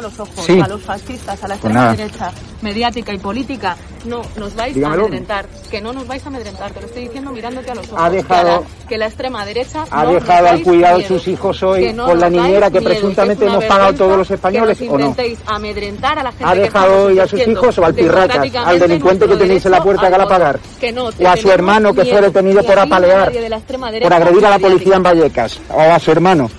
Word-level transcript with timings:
A 0.00 0.02
los 0.02 0.18
ojos, 0.18 0.48
a 0.48 0.68
los 0.68 0.82
fascistas, 0.82 1.44
a 1.44 1.48
la 1.48 1.56
pues 1.56 1.72
extrema 1.72 1.94
derecha 1.94 2.32
mediática 2.62 3.12
y 3.12 3.18
política, 3.18 3.76
no 4.04 4.22
nos 4.36 4.54
vais 4.54 4.76
a 4.82 4.92
amedrentar, 4.92 5.46
que 5.70 5.80
no 5.80 5.92
nos 5.92 6.06
vais 6.06 6.24
a 6.24 6.28
amedrentar, 6.28 6.72
te 6.72 6.80
lo 6.80 6.86
estoy 6.86 7.02
diciendo 7.04 7.30
mirándote 7.30 7.70
a 7.70 7.74
los 7.74 7.86
ojos. 7.88 7.98
Ha 8.00 8.10
dejado, 8.10 8.64
que, 8.88 8.98
la, 8.98 9.06
extrema 9.06 9.44
derecha 9.44 9.84
ha 9.90 10.06
dejado 10.06 10.48
al 10.48 10.62
cuidado 10.62 10.98
de 10.98 11.06
sus 11.06 11.28
hijos 11.28 11.62
hoy 11.62 11.94
con 11.94 12.18
la 12.18 12.30
niñera 12.30 12.70
que 12.70 12.80
presuntamente 12.80 13.46
hemos 13.46 13.64
pagado 13.64 13.94
todos 13.94 14.16
los 14.16 14.30
españoles 14.30 14.78
o 14.88 14.98
no. 14.98 15.14
amedrentar 15.46 16.18
a 16.18 16.22
la 16.22 16.32
gente 16.32 16.44
ha 16.44 16.54
dejado 16.54 17.04
hoy 17.04 17.18
a 17.18 17.26
sus 17.26 17.46
hijos 17.46 17.78
o 17.78 17.84
al 17.84 17.94
pirracas, 17.94 18.54
al 18.54 18.78
delincuente 18.78 19.26
que 19.26 19.36
tenéis 19.36 19.64
en 19.66 19.72
la 19.72 19.82
puerta 19.82 20.10
que 20.10 20.26
pagar, 20.26 20.60
que 20.80 20.92
no, 20.92 21.06
o 21.06 21.28
a 21.28 21.36
su 21.36 21.50
hermano 21.50 21.94
que 21.94 22.04
fue 22.04 22.20
detenido 22.20 22.62
por 22.62 22.78
apalear, 22.78 23.32
por 24.02 24.12
agredir 24.12 24.46
a 24.46 24.50
la 24.50 24.58
policía 24.58 24.96
en 24.96 25.02
Vallecas, 25.02 25.60
o 25.68 25.80
a 25.80 25.98
su 25.98 26.10
hermano. 26.10 26.50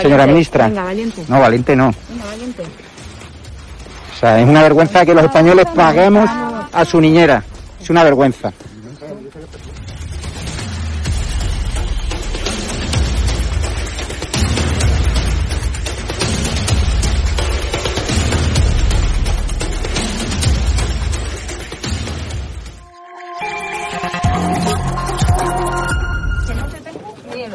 Señora 0.00 0.26
ministra. 0.26 0.68
Venga, 0.68 0.84
valiente. 0.84 1.24
No, 1.28 1.40
valiente 1.40 1.76
no. 1.76 1.94
Venga, 2.08 2.24
valiente. 2.24 2.62
O 4.16 4.18
sea, 4.18 4.40
es 4.40 4.48
una 4.48 4.62
vergüenza 4.62 5.04
que 5.04 5.12
los 5.12 5.24
españoles 5.24 5.66
paguemos 5.74 6.30
a 6.72 6.84
su 6.86 6.98
niñera. 7.02 7.44
Es 7.78 7.90
una 7.90 8.02
vergüenza. 8.02 8.50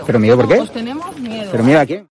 ¿Pero 0.05 0.19
miedo 0.19 0.37
por 0.37 0.47
qué? 0.47 0.57
Pues 0.57 0.71
tenemos 0.71 1.17
miedo. 1.17 1.49
¿Pero 1.51 1.63
miedo 1.63 1.79
a 1.79 1.85
quién? 1.87 2.10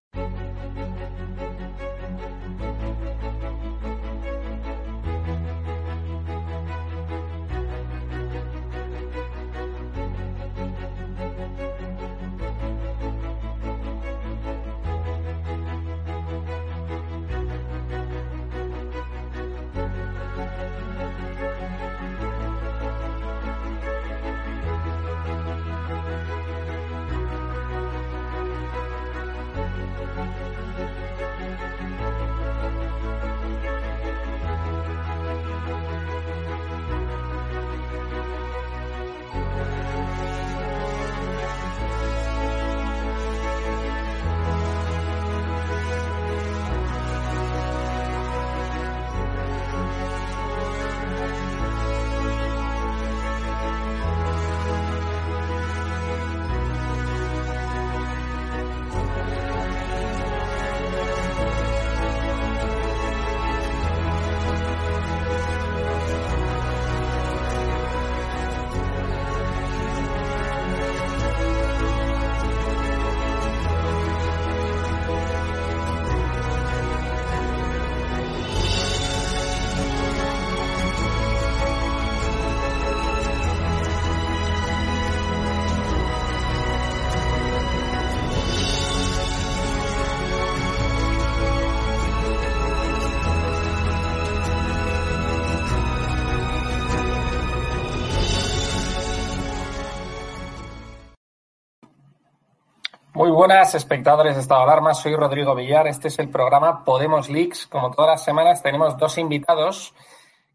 Buenas, 103.41 103.75
espectadores 103.75 104.35
de 104.35 104.43
Estado 104.43 104.61
Alarma. 104.61 104.93
Soy 104.93 105.17
Rodrigo 105.17 105.55
Villar. 105.55 105.87
Este 105.87 106.09
es 106.09 106.19
el 106.19 106.29
programa 106.29 106.85
Podemos 106.85 107.31
Leaks. 107.31 107.67
Como 107.69 107.91
todas 107.91 108.11
las 108.11 108.23
semanas, 108.23 108.63
tenemos 108.63 108.99
dos 108.99 109.17
invitados 109.17 109.95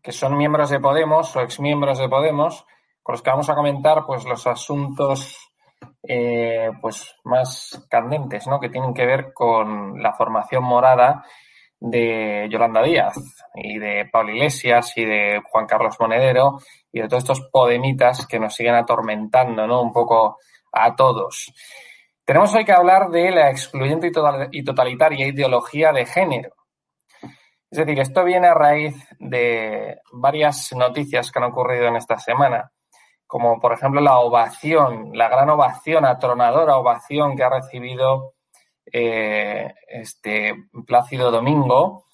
que 0.03 0.11
son 0.11 0.37
miembros 0.37 0.69
de 0.69 0.79
Podemos 0.79 1.35
o 1.35 1.41
exmiembros 1.41 1.97
de 1.97 2.07
Podemos, 2.07 2.63
con 3.01 3.13
los 3.13 3.23
que 3.23 3.31
vamos 3.31 3.49
a 3.49 3.55
comentar 3.55 4.05
pues, 4.05 4.23
los 4.25 4.45
asuntos 4.45 5.51
eh, 6.03 6.69
pues, 6.79 7.15
más 7.23 7.83
candentes, 7.89 8.45
¿no? 8.45 8.59
que 8.59 8.69
tienen 8.69 8.93
que 8.93 9.07
ver 9.07 9.33
con 9.33 9.99
la 9.99 10.13
formación 10.13 10.63
morada 10.63 11.25
de 11.79 12.47
Yolanda 12.51 12.83
Díaz 12.83 13.15
y 13.55 13.79
de 13.79 14.07
Pablo 14.11 14.31
Iglesias 14.31 14.95
y 14.95 15.05
de 15.05 15.41
Juan 15.49 15.65
Carlos 15.65 15.95
Monedero 15.99 16.59
y 16.93 17.01
de 17.01 17.07
todos 17.07 17.23
estos 17.23 17.49
podemitas 17.51 18.27
que 18.27 18.39
nos 18.39 18.53
siguen 18.53 18.75
atormentando 18.75 19.65
¿no? 19.65 19.81
un 19.81 19.91
poco 19.91 20.37
a 20.71 20.95
todos. 20.95 21.51
Tenemos 22.25 22.55
hoy 22.55 22.65
que 22.65 22.71
hablar 22.71 23.11
de 23.11 23.29
la 23.29 23.51
excluyente 23.51 24.11
y 24.51 24.63
totalitaria 24.63 25.27
ideología 25.27 25.91
de 25.91 26.07
género. 26.07 26.55
Es 27.69 27.77
decir, 27.77 27.99
esto 27.99 28.23
viene 28.23 28.47
a 28.47 28.55
raíz 28.55 28.95
de 29.19 29.99
varias 30.11 30.73
noticias 30.73 31.31
que 31.31 31.37
han 31.37 31.45
ocurrido 31.45 31.85
en 31.85 31.97
esta 31.97 32.17
semana, 32.17 32.71
como 33.27 33.59
por 33.59 33.73
ejemplo 33.73 34.01
la 34.01 34.17
ovación, 34.17 35.11
la 35.13 35.29
gran 35.29 35.51
ovación, 35.51 36.03
atronadora 36.03 36.77
ovación 36.77 37.37
que 37.37 37.43
ha 37.43 37.49
recibido 37.49 38.33
eh, 38.91 39.71
este 39.87 40.55
Plácido 40.87 41.29
Domingo 41.29 42.05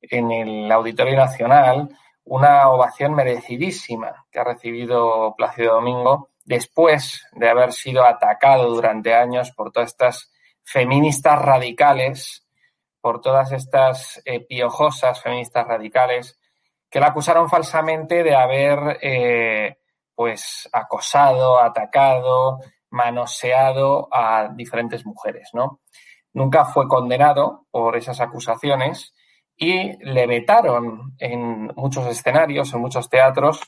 en 0.00 0.32
el 0.32 0.72
Auditorio 0.72 1.14
Nacional, 1.14 1.96
una 2.24 2.70
ovación 2.70 3.14
merecidísima 3.14 4.26
que 4.32 4.40
ha 4.40 4.44
recibido 4.44 5.36
Plácido 5.36 5.74
Domingo 5.74 6.30
después 6.44 7.26
de 7.32 7.48
haber 7.48 7.72
sido 7.72 8.04
atacado 8.04 8.70
durante 8.70 9.14
años 9.14 9.50
por 9.52 9.72
todas 9.72 9.90
estas 9.90 10.32
feministas 10.62 11.40
radicales, 11.40 12.46
por 13.00 13.20
todas 13.20 13.52
estas 13.52 14.22
eh, 14.24 14.40
piojosas 14.40 15.20
feministas 15.22 15.66
radicales 15.66 16.38
que 16.90 17.00
la 17.00 17.08
acusaron 17.08 17.48
falsamente 17.48 18.22
de 18.22 18.36
haber 18.36 18.98
eh, 19.02 19.78
pues 20.14 20.68
acosado, 20.72 21.60
atacado, 21.60 22.60
manoseado 22.90 24.08
a 24.12 24.50
diferentes 24.54 25.04
mujeres, 25.04 25.50
¿no? 25.52 25.80
Nunca 26.32 26.64
fue 26.64 26.86
condenado 26.86 27.66
por 27.70 27.96
esas 27.96 28.20
acusaciones 28.20 29.12
y 29.56 29.96
le 30.04 30.26
vetaron 30.26 31.14
en 31.18 31.66
muchos 31.76 32.06
escenarios, 32.06 32.72
en 32.72 32.80
muchos 32.80 33.08
teatros, 33.08 33.60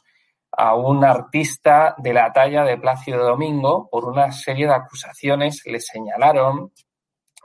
a 0.56 0.74
un 0.74 1.04
artista 1.04 1.94
de 1.98 2.14
la 2.14 2.32
talla 2.32 2.64
de 2.64 2.78
Plácido 2.78 3.24
Domingo 3.24 3.88
por 3.90 4.06
una 4.06 4.32
serie 4.32 4.66
de 4.66 4.74
acusaciones. 4.74 5.62
Le 5.66 5.80
señalaron, 5.80 6.72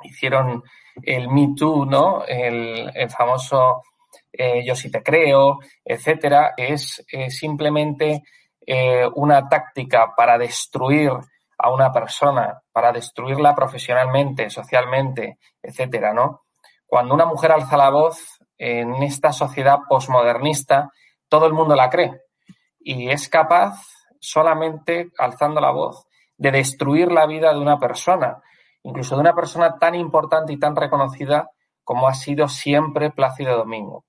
hicieron 0.03 0.63
el 1.03 1.27
Me 1.27 1.49
Too, 1.55 1.85
¿no? 1.85 2.23
El, 2.25 2.91
famoso 3.09 3.83
eh, 4.31 4.63
Yo 4.65 4.75
sí 4.75 4.89
te 4.89 5.03
creo, 5.03 5.59
etcétera. 5.83 6.53
Es 6.55 7.05
simplemente 7.29 8.23
eh, 8.65 9.07
una 9.15 9.47
táctica 9.49 10.13
para 10.15 10.37
destruir 10.37 11.11
a 11.57 11.71
una 11.71 11.91
persona, 11.91 12.61
para 12.71 12.93
destruirla 12.93 13.53
profesionalmente, 13.53 14.49
socialmente, 14.49 15.37
etcétera, 15.61 16.13
¿no? 16.13 16.43
Cuando 16.87 17.13
una 17.13 17.25
mujer 17.25 17.51
alza 17.51 17.77
la 17.77 17.89
voz 17.89 18.39
en 18.57 18.95
esta 19.03 19.33
sociedad 19.33 19.79
posmodernista, 19.87 20.91
todo 21.27 21.45
el 21.45 21.53
mundo 21.53 21.75
la 21.75 21.89
cree 21.89 22.21
y 22.83 23.10
es 23.10 23.30
capaz, 23.30 23.81
solamente 24.19 25.12
alzando 25.18 25.62
la 25.62 25.72
voz, 25.72 26.07
de 26.38 26.51
destruir 26.51 27.12
la 27.12 27.25
vida 27.25 27.54
de 27.54 27.60
una 27.60 27.78
persona, 27.78 28.42
incluso 28.83 29.16
de 29.16 29.22
una 29.22 29.33
persona 29.33 29.78
tan 29.78 29.95
importante 29.95 30.54
y 30.54 30.60
tan 30.60 30.75
reconocida 30.75 31.50
como 31.83 32.07
ha 32.07 32.13
sido 32.13 32.48
siempre 32.48 33.12
Plácido 33.12 33.57
Domingo. 33.57 34.06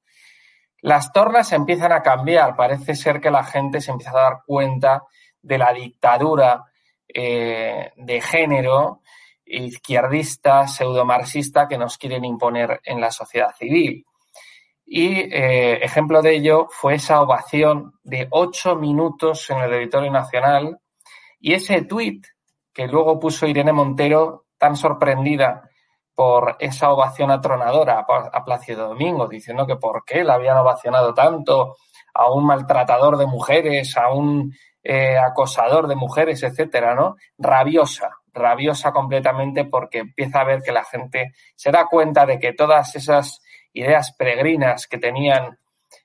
Las 0.81 1.13
tornas 1.13 1.53
empiezan 1.53 1.93
a 1.93 2.03
cambiar, 2.03 2.57
parece 2.57 2.95
ser 2.95 3.21
que 3.21 3.31
la 3.31 3.45
gente 3.45 3.81
se 3.81 3.91
empieza 3.91 4.11
a 4.11 4.23
dar 4.23 4.39
cuenta 4.47 5.05
de 5.41 5.59
la 5.59 5.73
dictadura 5.73 6.65
eh, 7.07 7.93
de 7.97 8.21
género 8.21 9.01
izquierdista, 9.45 10.67
pseudomarxista 10.67 11.69
que 11.69 11.79
nos 11.79 11.99
quieren 11.99 12.25
imponer 12.25 12.81
en 12.85 13.01
la 13.01 13.11
sociedad 13.11 13.55
civil. 13.55 14.05
Y 14.95 15.21
eh, 15.21 15.83
ejemplo 15.83 16.21
de 16.21 16.35
ello 16.35 16.69
fue 16.71 16.97
esa 16.97 17.23
ovación 17.23 17.95
de 18.03 18.29
ocho 18.31 18.77
minutos 18.77 19.49
en 19.49 19.61
el 19.61 19.73
Auditorio 19.73 20.13
Nacional 20.13 20.81
y 21.41 21.55
ese 21.55 21.81
tuit 21.81 22.27
que 22.75 22.87
luego 22.89 23.19
puso 23.19 23.47
Irene 23.47 23.73
Montero 23.73 24.49
tan 24.59 24.77
sorprendida 24.77 25.63
por 26.15 26.57
esa 26.59 26.93
ovación 26.93 27.31
atronadora 27.31 28.05
a 28.07 28.45
Plácido 28.45 28.89
Domingo, 28.89 29.29
diciendo 29.29 29.67
que 29.67 29.77
por 29.77 30.05
qué 30.05 30.25
la 30.25 30.35
habían 30.35 30.59
ovacionado 30.59 31.15
tanto 31.15 31.77
a 32.13 32.31
un 32.31 32.45
maltratador 32.45 33.17
de 33.17 33.25
mujeres, 33.25 33.97
a 33.97 34.13
un 34.13 34.53
eh, 34.83 35.17
acosador 35.17 35.87
de 35.87 35.97
mujeres, 35.97 36.43
etcétera, 36.43 36.95
¿no? 36.95 37.17
Rabiosa, 37.39 38.11
rabiosa 38.35 38.93
completamente 38.93 39.65
porque 39.65 40.01
empieza 40.01 40.43
a 40.43 40.45
ver 40.45 40.61
que 40.61 40.71
la 40.73 40.85
gente 40.85 41.33
se 41.57 41.71
da 41.71 41.87
cuenta 41.87 42.27
de 42.27 42.39
que 42.39 42.53
todas 42.53 42.95
esas 42.95 43.41
ideas 43.73 44.15
peregrinas 44.17 44.87
que 44.87 44.99
tenían 44.99 45.59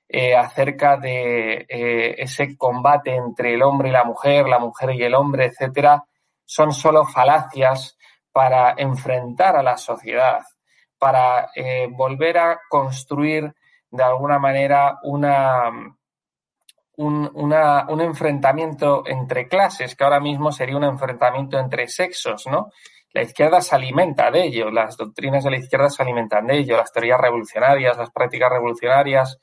eh, 0.08 0.34
acerca 0.34 0.96
de 0.96 1.66
eh, 1.68 2.14
ese 2.18 2.56
combate 2.56 3.14
entre 3.14 3.54
el 3.54 3.62
hombre 3.62 3.90
y 3.90 3.92
la 3.92 4.04
mujer, 4.04 4.48
la 4.48 4.58
mujer 4.58 4.92
y 4.94 5.02
el 5.02 5.14
hombre, 5.14 5.46
etcétera, 5.46 6.02
son 6.46 6.72
solo 6.72 7.04
falacias 7.04 7.98
para 8.32 8.74
enfrentar 8.78 9.56
a 9.56 9.62
la 9.62 9.76
sociedad, 9.76 10.40
para 10.98 11.50
eh, 11.54 11.88
volver 11.90 12.38
a 12.38 12.58
construir 12.70 13.54
de 13.90 14.02
alguna 14.02 14.38
manera 14.38 14.98
un, 15.02 15.26
un 16.96 18.00
enfrentamiento 18.00 19.02
entre 19.06 19.46
clases, 19.46 19.94
que 19.94 20.04
ahora 20.04 20.20
mismo 20.20 20.52
sería 20.52 20.76
un 20.76 20.84
enfrentamiento 20.84 21.58
entre 21.58 21.86
sexos, 21.86 22.46
¿no? 22.46 22.70
La 23.12 23.22
izquierda 23.22 23.60
se 23.60 23.74
alimenta 23.74 24.30
de 24.30 24.44
ello, 24.44 24.70
las 24.70 24.96
doctrinas 24.96 25.44
de 25.44 25.50
la 25.50 25.58
izquierda 25.58 25.88
se 25.88 26.02
alimentan 26.02 26.46
de 26.46 26.58
ello, 26.58 26.76
las 26.76 26.92
teorías 26.92 27.20
revolucionarias, 27.20 27.96
las 27.96 28.10
prácticas 28.10 28.50
revolucionarias 28.50 29.38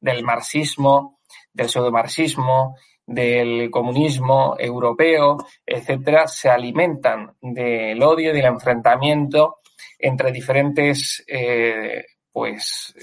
del 0.00 0.24
marxismo, 0.24 1.20
del 1.52 1.68
pseudomarxismo, 1.68 2.76
del 3.06 3.70
comunismo 3.70 4.54
europeo, 4.58 5.36
etcétera, 5.66 6.28
se 6.28 6.48
alimentan 6.48 7.34
del 7.40 8.02
odio 8.02 8.30
y 8.30 8.34
del 8.34 8.46
enfrentamiento 8.46 9.58
entre 9.98 10.32
diferentes 10.32 11.22
eh, 11.26 12.04
pues 12.32 12.94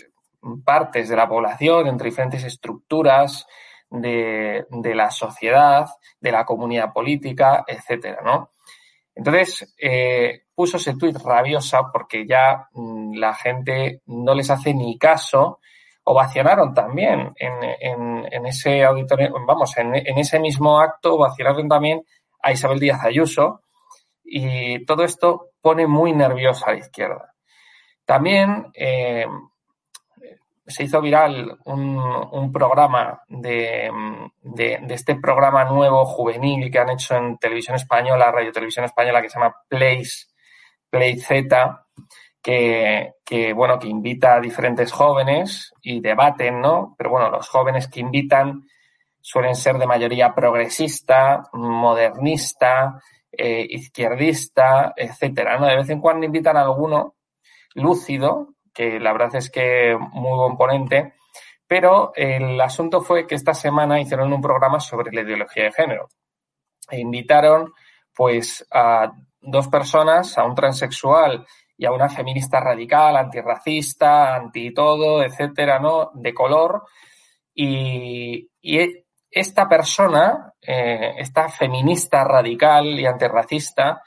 partes 0.64 1.10
de 1.10 1.16
la 1.16 1.28
población, 1.28 1.88
entre 1.88 2.10
diferentes 2.10 2.44
estructuras 2.44 3.46
de, 3.90 4.66
de 4.70 4.96
la 4.96 5.12
sociedad, 5.12 5.88
de 6.20 6.32
la 6.32 6.46
comunidad 6.46 6.94
política, 6.94 7.64
etcétera, 7.68 8.22
¿no? 8.24 8.52
Entonces, 9.18 9.74
eh, 9.80 10.44
puso 10.54 10.78
ese 10.78 10.96
tuit 10.96 11.18
rabiosa 11.18 11.90
porque 11.92 12.28
ya 12.28 12.68
mm, 12.72 13.16
la 13.16 13.34
gente 13.34 14.02
no 14.06 14.36
les 14.36 14.50
hace 14.52 14.74
ni 14.74 14.98
caso. 14.98 15.60
Ovacionaron 16.04 16.74
también 16.74 17.34
en, 17.36 18.46
ese 18.46 18.84
auditorio, 18.86 19.34
vamos, 19.46 19.76
en, 19.78 19.94
ese 19.96 20.40
mismo 20.40 20.80
acto 20.80 21.16
ovacionaron 21.16 21.68
también 21.68 22.02
a 22.42 22.54
Isabel 22.54 22.80
Díaz 22.80 23.04
Ayuso 23.04 23.62
y 24.24 24.86
todo 24.86 25.04
esto 25.04 25.50
pone 25.60 25.86
muy 25.86 26.14
nerviosa 26.14 26.68
a 26.68 26.74
la 26.74 26.80
izquierda. 26.80 27.34
También 28.06 28.68
eh, 28.74 29.26
se 30.68 30.84
hizo 30.84 31.02
viral 31.02 31.58
un, 31.66 32.52
programa 32.52 33.22
de, 33.28 33.90
este 34.90 35.16
programa 35.16 35.64
nuevo 35.64 36.06
juvenil 36.06 36.70
que 36.70 36.80
han 36.80 36.90
hecho 36.90 37.16
en 37.16 37.38
televisión 37.38 37.76
española, 37.76 38.32
radio 38.32 38.52
televisión 38.52 38.86
española, 38.86 39.22
que 39.22 39.30
se 39.30 39.40
llama 39.40 39.56
Place, 39.70 40.28
Play 40.90 41.18
Z, 41.18 41.86
que, 42.42 43.54
bueno, 43.56 43.80
que 43.80 43.88
invita 43.88 44.36
a 44.36 44.42
diferentes 44.42 44.92
jóvenes 44.92 45.74
y 45.82 46.02
debaten, 46.02 46.62
¿no? 46.62 46.96
Pero 46.98 47.12
bueno, 47.12 47.30
los 47.30 47.48
jóvenes 47.48 47.88
que 47.88 48.02
invitan 48.02 48.64
suelen 49.22 49.56
ser 49.56 49.78
de 49.78 49.88
mayoría 49.88 50.34
progresista, 50.34 51.44
modernista, 51.54 53.02
eh, 53.32 53.66
izquierdista, 53.70 54.94
etcétera, 54.96 55.58
¿no? 55.58 55.66
De 55.66 55.78
vez 55.78 55.90
en 55.90 56.02
cuando 56.02 56.26
invitan 56.26 56.58
a 56.58 56.62
alguno 56.62 57.16
lúcido, 57.74 58.54
que 58.78 59.00
la 59.00 59.12
verdad 59.12 59.38
es 59.38 59.50
que 59.50 59.98
muy 59.98 60.38
buen 60.38 60.56
ponente, 60.56 61.16
pero 61.66 62.12
el 62.16 62.62
asunto 62.62 63.02
fue 63.02 63.26
que 63.26 63.34
esta 63.34 63.56
semana 63.56 64.00
hicieron 64.00 64.32
un 64.32 64.40
programa 64.40 64.80
sobre 64.80 65.12
la 65.12 65.22
ideología 65.22 65.64
de 65.64 65.72
género. 65.72 66.10
E 66.92 67.00
invitaron 67.00 67.74
pues 68.14 68.68
a 68.72 69.12
dos 69.42 69.68
personas, 69.68 70.38
a 70.38 70.46
un 70.46 70.54
transexual 70.54 71.48
y 71.76 71.88
a 71.88 71.92
una 71.92 72.08
feminista 72.08 72.60
radical, 72.60 73.18
antirracista, 73.18 74.36
anti 74.36 74.72
todo, 74.72 75.24
etcétera, 75.24 75.80
¿no? 75.80 76.12
De 76.14 76.36
color. 76.36 76.84
Y, 77.56 78.48
esta 79.30 79.68
persona, 79.68 80.54
eh, 80.62 81.14
esta 81.18 81.50
feminista 81.50 82.24
radical 82.24 83.00
y 83.00 83.06
antirracista, 83.06 84.02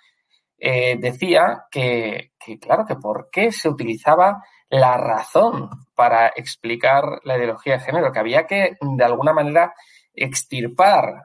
eh, 0.58 0.96
decía 0.98 1.64
que, 1.70 2.32
que, 2.38 2.58
claro, 2.58 2.84
que 2.86 2.96
por 2.96 3.28
qué 3.30 3.52
se 3.52 3.68
utilizaba 3.68 4.42
la 4.70 4.96
razón 4.96 5.68
para 5.94 6.28
explicar 6.28 7.20
la 7.24 7.36
ideología 7.36 7.74
de 7.74 7.80
género, 7.80 8.12
que 8.12 8.18
había 8.20 8.46
que, 8.46 8.76
de 8.80 9.04
alguna 9.04 9.32
manera, 9.32 9.74
extirpar 10.14 11.24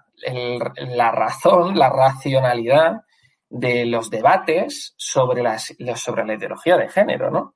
la 0.76 1.12
razón, 1.12 1.78
la 1.78 1.90
racionalidad 1.90 3.02
de 3.50 3.86
los 3.86 4.10
debates 4.10 4.94
sobre, 4.98 5.44
las, 5.44 5.74
sobre 5.96 6.26
la 6.26 6.34
ideología 6.34 6.78
de 6.78 6.90
género, 6.90 7.30
¿no? 7.30 7.56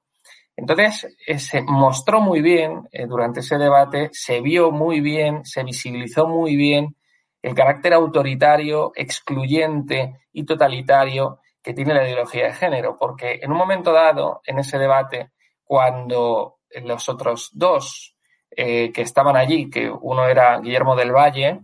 Entonces, 0.56 1.16
eh, 1.26 1.40
se 1.40 1.62
mostró 1.62 2.20
muy 2.20 2.42
bien 2.42 2.88
eh, 2.92 3.06
durante 3.08 3.40
ese 3.40 3.58
debate, 3.58 4.10
se 4.12 4.42
vio 4.42 4.72
muy 4.72 5.00
bien, 5.00 5.46
se 5.46 5.64
visibilizó 5.64 6.28
muy 6.28 6.56
bien 6.58 6.98
el 7.42 7.56
carácter 7.56 7.94
autoritario, 7.94 8.92
excluyente 8.94 10.20
y 10.34 10.44
totalitario 10.44 11.40
que 11.64 11.74
tiene 11.74 11.94
la 11.94 12.04
ideología 12.04 12.48
de 12.48 12.54
género, 12.54 12.98
porque 13.00 13.40
en 13.42 13.52
un 13.52 13.58
momento 13.58 13.94
dado, 13.94 14.42
en 14.46 14.60
ese 14.60 14.78
debate, 14.78 15.32
cuando 15.70 16.62
los 16.82 17.10
otros 17.10 17.52
dos 17.54 18.16
eh, 18.50 18.92
que 18.92 19.04
estaban 19.04 19.38
allí, 19.38 19.70
que 19.70 19.88
uno 19.88 20.26
era 20.26 20.60
Guillermo 20.60 20.96
del 20.96 21.12
Valle 21.12 21.60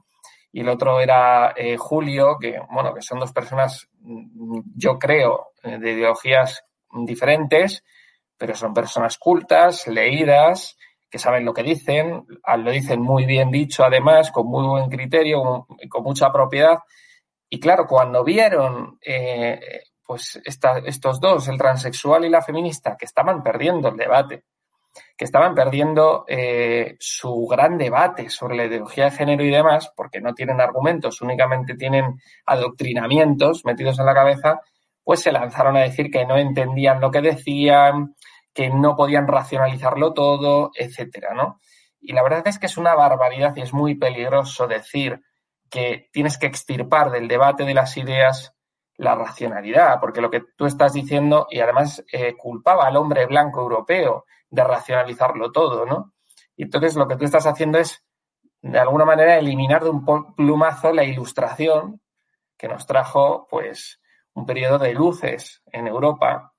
y 0.51 0.61
el 0.61 0.69
otro 0.69 0.99
era 0.99 1.55
eh, 1.57 1.75
Julio, 1.75 2.37
que 2.39 2.59
bueno, 2.69 2.93
que 2.93 3.01
son 3.01 3.17
dos 3.17 3.33
personas, 3.33 3.89
mm, 4.01 4.59
yo 4.75 4.99
creo, 4.99 5.53
eh, 5.63 5.79
de 5.79 5.93
ideologías 5.93 6.63
diferentes, 6.91 7.83
pero 8.37 8.53
son 8.53 8.75
personas 8.75 9.17
cultas, 9.17 9.87
leídas, 9.87 10.77
que 11.09 11.17
saben 11.17 11.43
lo 11.43 11.51
que 11.55 11.63
dicen, 11.63 12.27
lo 12.59 12.71
dicen 12.71 13.01
muy 13.01 13.25
bien 13.25 13.49
dicho 13.49 13.83
además, 13.83 14.29
con 14.29 14.45
muy 14.45 14.67
buen 14.67 14.87
criterio, 14.87 15.65
con, 15.89 16.03
mucha 16.03 16.31
propiedad. 16.31 16.77
Y 17.49 17.59
claro, 17.59 17.87
cuando 17.87 18.23
vieron 18.23 18.99
eh, 19.01 19.59
pues 20.05 20.39
estos 20.45 21.19
dos, 21.19 21.47
el 21.47 21.57
transexual 21.57 22.25
y 22.25 22.29
la 22.29 22.41
feminista, 22.41 22.95
que 22.95 23.05
estaban 23.05 23.41
perdiendo 23.41 23.89
el 23.89 23.97
debate, 23.97 24.43
que 25.17 25.25
estaban 25.25 25.55
perdiendo 25.55 26.25
eh, 26.27 26.95
su 26.99 27.47
gran 27.47 27.77
debate 27.77 28.29
sobre 28.29 28.55
la 28.55 28.65
ideología 28.65 29.05
de 29.05 29.11
género 29.11 29.43
y 29.43 29.49
demás, 29.49 29.91
porque 29.95 30.21
no 30.21 30.33
tienen 30.33 30.61
argumentos, 30.61 31.21
únicamente 31.21 31.75
tienen 31.75 32.19
adoctrinamientos 32.45 33.65
metidos 33.65 33.99
en 33.99 34.05
la 34.05 34.13
cabeza, 34.13 34.61
pues 35.03 35.21
se 35.21 35.31
lanzaron 35.31 35.75
a 35.77 35.81
decir 35.81 36.09
que 36.11 36.25
no 36.25 36.37
entendían 36.37 37.01
lo 37.01 37.11
que 37.11 37.21
decían, 37.21 38.15
que 38.53 38.69
no 38.69 38.95
podían 38.95 39.27
racionalizarlo 39.27 40.13
todo, 40.13 40.71
etcétera, 40.75 41.33
¿no? 41.33 41.59
Y 41.99 42.13
la 42.13 42.23
verdad 42.23 42.47
es 42.47 42.59
que 42.59 42.67
es 42.67 42.77
una 42.77 42.93
barbaridad 42.93 43.55
y 43.55 43.61
es 43.61 43.73
muy 43.73 43.95
peligroso 43.95 44.67
decir 44.67 45.19
que 45.69 46.09
tienes 46.13 46.37
que 46.37 46.45
extirpar 46.45 47.11
del 47.11 47.27
debate 47.27 47.65
de 47.65 47.73
las 47.73 47.97
ideas 47.97 48.53
la 48.97 49.15
racionalidad, 49.15 49.99
porque 49.99 50.21
lo 50.21 50.31
que 50.31 50.41
tú 50.55 50.65
estás 50.65 50.93
diciendo, 50.93 51.47
y 51.49 51.59
además 51.59 52.03
eh, 52.11 52.35
culpaba 52.37 52.85
al 52.85 52.97
hombre 52.97 53.25
blanco 53.25 53.61
europeo 53.61 54.25
de 54.49 54.63
racionalizarlo 54.63 55.51
todo, 55.51 55.85
¿no? 55.85 56.13
Y 56.55 56.63
entonces 56.63 56.95
lo 56.95 57.07
que 57.07 57.17
tú 57.17 57.25
estás 57.25 57.45
haciendo 57.45 57.77
es, 57.77 58.03
de 58.61 58.79
alguna 58.79 59.05
manera, 59.05 59.37
eliminar 59.37 59.83
de 59.83 59.89
un 59.89 60.35
plumazo 60.35 60.93
la 60.93 61.03
ilustración 61.03 62.01
que 62.57 62.67
nos 62.67 62.85
trajo, 62.85 63.47
pues, 63.49 63.99
un 64.33 64.45
periodo 64.45 64.79
de 64.79 64.93
luces 64.93 65.61
en 65.71 65.87
Europa, 65.87 66.53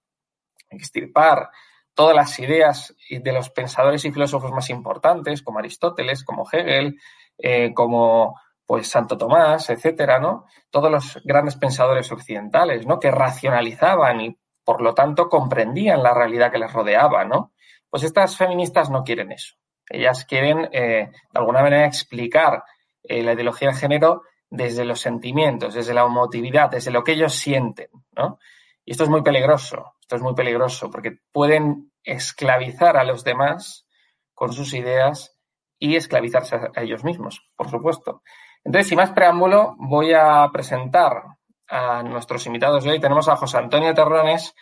extirpar 0.68 1.50
todas 1.94 2.14
las 2.14 2.38
ideas 2.38 2.94
de 3.08 3.32
los 3.32 3.50
pensadores 3.50 4.04
y 4.04 4.12
filósofos 4.12 4.52
más 4.52 4.68
importantes, 4.68 5.42
como 5.42 5.58
Aristóteles, 5.58 6.22
como 6.24 6.46
Hegel, 6.50 7.00
eh, 7.38 7.72
como 7.72 8.38
pues 8.66 8.88
Santo 8.88 9.16
Tomás, 9.16 9.70
etcétera, 9.70 10.18
¿no? 10.18 10.46
Todos 10.70 10.90
los 10.90 11.20
grandes 11.24 11.56
pensadores 11.56 12.10
occidentales, 12.10 12.86
¿no? 12.86 12.98
Que 12.98 13.10
racionalizaban 13.10 14.20
y 14.20 14.38
por 14.64 14.82
lo 14.82 14.92
tanto 14.94 15.28
comprendían 15.28 16.02
la 16.02 16.12
realidad 16.12 16.50
que 16.50 16.58
les 16.58 16.72
rodeaba, 16.72 17.24
¿no? 17.24 17.52
Pues 17.88 18.02
estas 18.02 18.36
feministas 18.36 18.90
no 18.90 19.04
quieren 19.04 19.30
eso. 19.30 19.54
Ellas 19.88 20.24
quieren, 20.24 20.68
eh, 20.72 21.10
de 21.32 21.38
alguna 21.38 21.62
manera, 21.62 21.86
explicar 21.86 22.64
eh, 23.04 23.22
la 23.22 23.34
ideología 23.34 23.68
de 23.68 23.76
género 23.76 24.22
desde 24.50 24.84
los 24.84 25.00
sentimientos, 25.00 25.74
desde 25.74 25.94
la 25.94 26.02
emotividad, 26.02 26.70
desde 26.70 26.90
lo 26.90 27.04
que 27.04 27.12
ellos 27.12 27.34
sienten, 27.34 27.88
¿no? 28.16 28.38
Y 28.84 28.92
esto 28.92 29.04
es 29.04 29.10
muy 29.10 29.22
peligroso, 29.22 29.94
esto 30.00 30.16
es 30.16 30.22
muy 30.22 30.34
peligroso 30.34 30.90
porque 30.90 31.18
pueden 31.32 31.92
esclavizar 32.02 32.96
a 32.96 33.04
los 33.04 33.24
demás 33.24 33.86
con 34.34 34.52
sus 34.52 34.74
ideas 34.74 35.36
y 35.78 35.96
esclavizarse 35.96 36.56
a 36.74 36.82
ellos 36.82 37.04
mismos, 37.04 37.48
por 37.56 37.70
supuesto. 37.70 38.22
Entonces, 38.66 38.88
sin 38.88 38.96
más 38.96 39.12
preámbulo, 39.12 39.76
voy 39.78 40.12
a 40.12 40.46
presentar 40.52 41.22
a 41.68 42.02
nuestros 42.02 42.44
invitados 42.46 42.84
de 42.84 42.90
hoy. 42.90 43.00
Tenemos 43.00 43.28
a 43.28 43.36
José 43.36 43.56
Antonio 43.58 43.94
Terrones, 43.94 44.54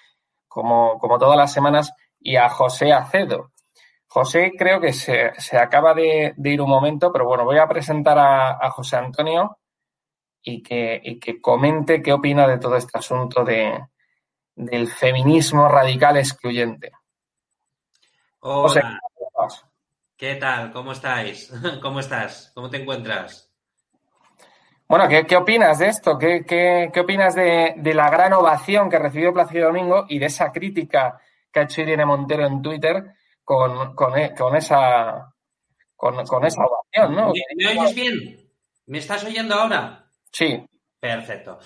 como, 0.46 0.98
como 0.98 1.18
todas 1.18 1.36
las 1.36 1.52
semanas, 1.52 1.92
y 2.20 2.36
a 2.36 2.48
José 2.48 2.92
Acedo. 2.92 3.50
José 4.06 4.52
creo 4.56 4.80
que 4.80 4.92
se, 4.92 5.32
acaba 5.58 5.94
de, 5.94 6.34
ir 6.36 6.60
un 6.60 6.70
momento, 6.70 7.10
pero 7.10 7.24
bueno, 7.24 7.44
voy 7.44 7.58
a 7.58 7.66
presentar 7.66 8.18
a 8.18 8.70
José 8.70 8.96
Antonio 8.96 9.58
y 10.44 10.62
que, 10.62 11.18
que 11.20 11.40
comente 11.40 12.02
qué 12.02 12.12
opina 12.12 12.46
de 12.46 12.58
todo 12.58 12.76
este 12.76 12.98
asunto 12.98 13.42
de, 13.42 13.86
del 14.54 14.88
feminismo 14.88 15.66
radical 15.66 16.18
excluyente. 16.18 16.92
Hola. 18.40 19.00
¿Qué 20.16 20.36
tal? 20.36 20.70
¿Cómo 20.70 20.92
estáis? 20.92 21.50
¿Cómo 21.82 22.00
estás? 22.00 22.52
¿Cómo 22.54 22.68
te 22.68 22.82
encuentras? 22.82 23.43
Bueno, 24.86 25.08
¿qué, 25.08 25.36
opinas 25.36 25.78
de 25.78 25.88
esto? 25.88 26.18
¿Qué, 26.18 26.44
qué, 26.46 27.00
opinas 27.00 27.34
de, 27.34 27.74
la 27.94 28.10
gran 28.10 28.32
ovación 28.34 28.90
que 28.90 28.98
recibió 28.98 29.32
Plácido 29.32 29.66
Domingo 29.66 30.04
y 30.08 30.18
de 30.18 30.26
esa 30.26 30.52
crítica 30.52 31.18
que 31.50 31.60
ha 31.60 31.62
hecho 31.64 31.82
Irene 31.82 32.04
Montero 32.04 32.46
en 32.46 32.60
Twitter 32.60 33.14
con, 33.42 33.94
con, 33.94 34.16
e, 34.18 34.34
esa, 34.56 35.32
con, 35.96 36.20
esa 36.44 36.62
ovación? 36.64 37.14
¿no? 37.14 37.32
¿Me 37.56 37.66
oyes 37.68 37.94
bien? 37.94 38.50
¿Me 38.86 38.98
estás 38.98 39.24
oyendo 39.24 39.54
ahora? 39.54 40.06
Sí. 40.30 40.64
Perfecto. 41.00 41.58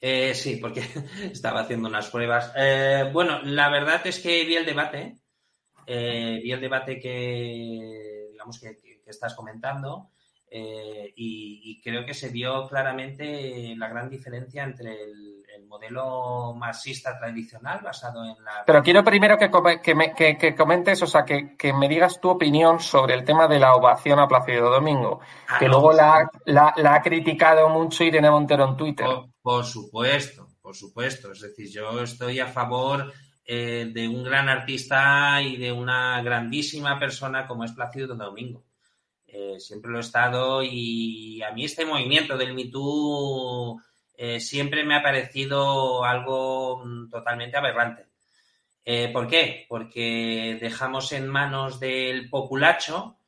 Eh, 0.00 0.34
sí, 0.34 0.56
porque 0.56 0.80
estaba 1.32 1.60
haciendo 1.60 1.88
unas 1.88 2.10
pruebas. 2.10 2.52
Eh, 2.56 3.08
bueno, 3.12 3.40
la 3.42 3.70
verdad 3.70 4.06
es 4.06 4.20
que 4.20 4.44
vi 4.44 4.56
el 4.56 4.66
debate, 4.66 5.16
eh, 5.86 6.40
vi 6.42 6.52
el 6.52 6.60
debate 6.60 7.00
que, 7.00 8.28
digamos, 8.32 8.60
que, 8.60 8.76
estás 9.06 9.34
comentando 9.34 10.10
y, 11.16 11.80
creo 11.82 12.04
que 12.04 12.14
se 12.14 12.30
vio 12.30 12.66
claramente 12.68 13.74
la 13.76 13.88
gran 13.88 14.08
diferencia 14.08 14.64
entre 14.64 14.92
el, 14.92 15.36
modelo 15.68 16.54
marxista 16.54 17.18
tradicional 17.18 17.80
basado 17.82 18.24
en 18.24 18.42
la... 18.44 18.62
Pero 18.64 18.82
quiero 18.82 19.02
primero 19.02 19.36
que, 19.36 19.50
que, 20.38 20.54
comentes, 20.54 21.02
o 21.02 21.06
sea, 21.06 21.24
que, 21.24 21.72
me 21.72 21.88
digas 21.88 22.20
tu 22.20 22.30
opinión 22.30 22.78
sobre 22.78 23.14
el 23.14 23.24
tema 23.24 23.48
de 23.48 23.58
la 23.58 23.74
ovación 23.74 24.20
a 24.20 24.28
Placido 24.28 24.70
Domingo, 24.70 25.20
ah, 25.48 25.58
que 25.58 25.66
luego 25.66 25.92
la, 25.92 26.30
ha 26.48 27.02
criticado 27.02 27.68
mucho 27.68 28.04
Irene 28.04 28.30
Montero 28.30 28.68
en 28.68 28.76
Twitter. 28.76 29.06
Por, 29.42 29.64
supuesto, 29.64 30.46
por 30.62 30.76
supuesto. 30.76 31.32
Es 31.32 31.40
decir, 31.40 31.68
yo 31.68 32.00
estoy 32.00 32.38
a 32.38 32.46
favor 32.46 33.12
eh, 33.44 33.90
de 33.92 34.08
un 34.08 34.22
gran 34.22 34.48
artista 34.48 35.42
y 35.42 35.56
de 35.56 35.72
una 35.72 36.22
grandísima 36.22 36.98
persona 36.98 37.46
como 37.46 37.64
es 37.64 37.72
Placido 37.72 38.14
Domingo. 38.14 38.65
Eh, 39.38 39.60
siempre 39.60 39.90
lo 39.90 39.98
he 39.98 40.00
estado 40.00 40.62
y 40.62 41.42
a 41.42 41.50
mí 41.50 41.66
este 41.66 41.84
movimiento 41.84 42.38
del 42.38 42.54
Me 42.54 42.70
eh, 44.16 44.40
siempre 44.40 44.82
me 44.82 44.96
ha 44.96 45.02
parecido 45.02 46.02
algo 46.04 46.82
mm, 46.82 47.10
totalmente 47.10 47.58
aberrante. 47.58 48.06
Eh, 48.82 49.10
¿Por 49.12 49.28
qué? 49.28 49.66
Porque 49.68 50.56
dejamos 50.58 51.12
en 51.12 51.28
manos 51.28 51.78
del 51.78 52.30
populacho 52.30 53.18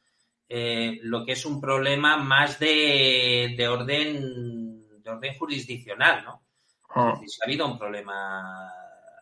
lo 0.49 1.27
que 1.27 1.33
es 1.33 1.45
un 1.45 1.61
problema 1.61 2.17
más 2.17 2.59
de, 2.59 3.67
orden 3.69 5.03
de 5.03 5.11
orden 5.11 5.37
jurisdiccional, 5.37 6.25
¿no? 6.25 6.43
Ah. 6.89 7.21
si 7.27 7.39
ha 7.43 7.45
habido 7.45 7.67
un 7.67 7.79
problema 7.79 8.67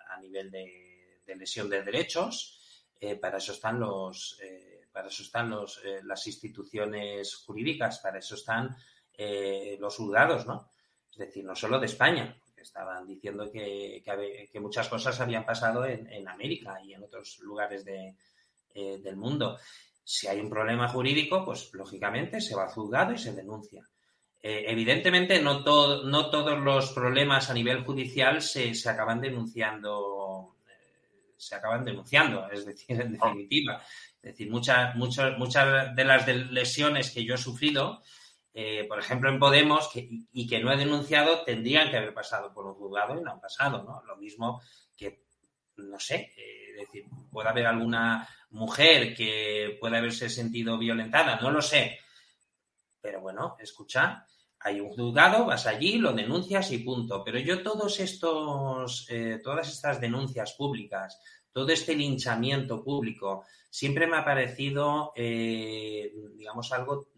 a 0.08 0.20
nivel 0.20 0.52
de, 0.52 1.20
lesión 1.36 1.68
de 1.68 1.82
derechos, 1.82 2.86
para 3.20 3.38
eso 3.38 3.50
están 3.50 3.80
los 3.80 4.38
para 4.96 5.08
eso 5.08 5.22
están 5.22 5.50
los, 5.50 5.82
las 6.04 6.26
instituciones 6.26 7.34
jurídicas, 7.34 7.98
para 7.98 8.18
eso 8.18 8.34
están 8.34 8.74
los 9.78 9.96
juzgados, 9.96 10.46
¿no? 10.46 10.70
es 11.10 11.18
decir, 11.18 11.44
no 11.44 11.54
solo 11.54 11.78
de 11.78 11.86
España, 11.86 12.36
estaban 12.56 13.06
diciendo 13.06 13.50
que, 13.50 14.02
muchas 14.60 14.88
cosas 14.88 15.18
habían 15.20 15.46
pasado 15.46 15.86
en, 15.86 16.28
América 16.28 16.78
y 16.84 16.92
en 16.92 17.02
otros 17.02 17.38
lugares 17.40 17.84
eh, 17.86 18.98
del 19.02 19.16
mundo. 19.16 19.58
Si 20.04 20.26
hay 20.28 20.40
un 20.40 20.50
problema 20.50 20.88
jurídico, 20.88 21.44
pues 21.44 21.72
lógicamente 21.72 22.40
se 22.40 22.54
va 22.54 22.64
al 22.64 22.70
juzgado 22.70 23.12
y 23.12 23.18
se 23.18 23.32
denuncia. 23.32 23.82
Eh, 24.42 24.64
evidentemente, 24.68 25.40
no, 25.40 25.60
no 26.04 26.30
todos 26.30 26.58
los 26.60 26.92
problemas 26.92 27.48
a 27.50 27.54
nivel 27.54 27.82
judicial 27.82 28.42
se, 28.42 28.72
acaban 28.88 29.20
denunciando, 29.20 30.56
eh, 30.68 31.32
se 31.36 31.54
acaban 31.54 31.84
denunciando, 31.84 32.48
es 32.50 32.66
decir, 32.66 33.00
en 33.00 33.12
definitiva. 33.12 33.82
Es 34.26 34.32
decir, 34.32 34.50
muchas, 34.50 34.96
muchas, 34.96 35.38
muchas 35.38 35.94
de 35.94 36.04
las 36.04 36.26
lesiones 36.26 37.12
que 37.12 37.24
yo 37.24 37.36
he 37.36 37.38
sufrido, 37.38 38.02
eh, 38.52 38.84
por 38.88 38.98
ejemplo, 38.98 39.30
en 39.30 39.38
Podemos, 39.38 39.88
y 39.94 40.48
que 40.48 40.58
no 40.58 40.72
he 40.72 40.76
denunciado, 40.76 41.44
tendrían 41.44 41.92
que 41.92 41.98
haber 41.98 42.12
pasado 42.12 42.52
por 42.52 42.66
un 42.66 42.74
juzgado 42.74 43.16
y 43.16 43.22
no 43.22 43.30
han 43.30 43.40
pasado, 43.40 43.84
¿no? 43.84 44.02
Lo 44.02 44.16
mismo 44.16 44.60
que, 44.96 45.22
no 45.76 46.00
sé, 46.00 46.32
eh, 46.36 46.70
es 46.72 46.76
decir, 46.80 47.04
puede 47.30 47.48
haber 47.50 47.66
alguna 47.66 48.28
mujer 48.50 49.14
que 49.14 49.78
pueda 49.80 49.98
haberse 49.98 50.28
sentido 50.28 50.76
violentada, 50.76 51.38
no 51.40 51.52
lo 51.52 51.62
sé. 51.62 52.00
Pero 53.00 53.20
bueno, 53.20 53.54
escucha, 53.60 54.26
hay 54.58 54.80
un 54.80 54.88
juzgado, 54.88 55.44
vas 55.44 55.68
allí, 55.68 55.98
lo 55.98 56.12
denuncias 56.12 56.72
y 56.72 56.78
punto. 56.78 57.22
Pero 57.22 57.38
yo 57.38 57.62
todos 57.62 58.00
estos, 58.00 59.06
eh, 59.08 59.38
todas 59.40 59.68
estas 59.68 60.00
denuncias 60.00 60.54
públicas, 60.54 61.16
todo 61.56 61.72
este 61.72 61.94
linchamiento 61.94 62.84
público, 62.84 63.46
siempre 63.70 64.06
me 64.06 64.18
ha 64.18 64.24
parecido, 64.26 65.14
digamos, 65.16 66.70
algo 66.70 67.08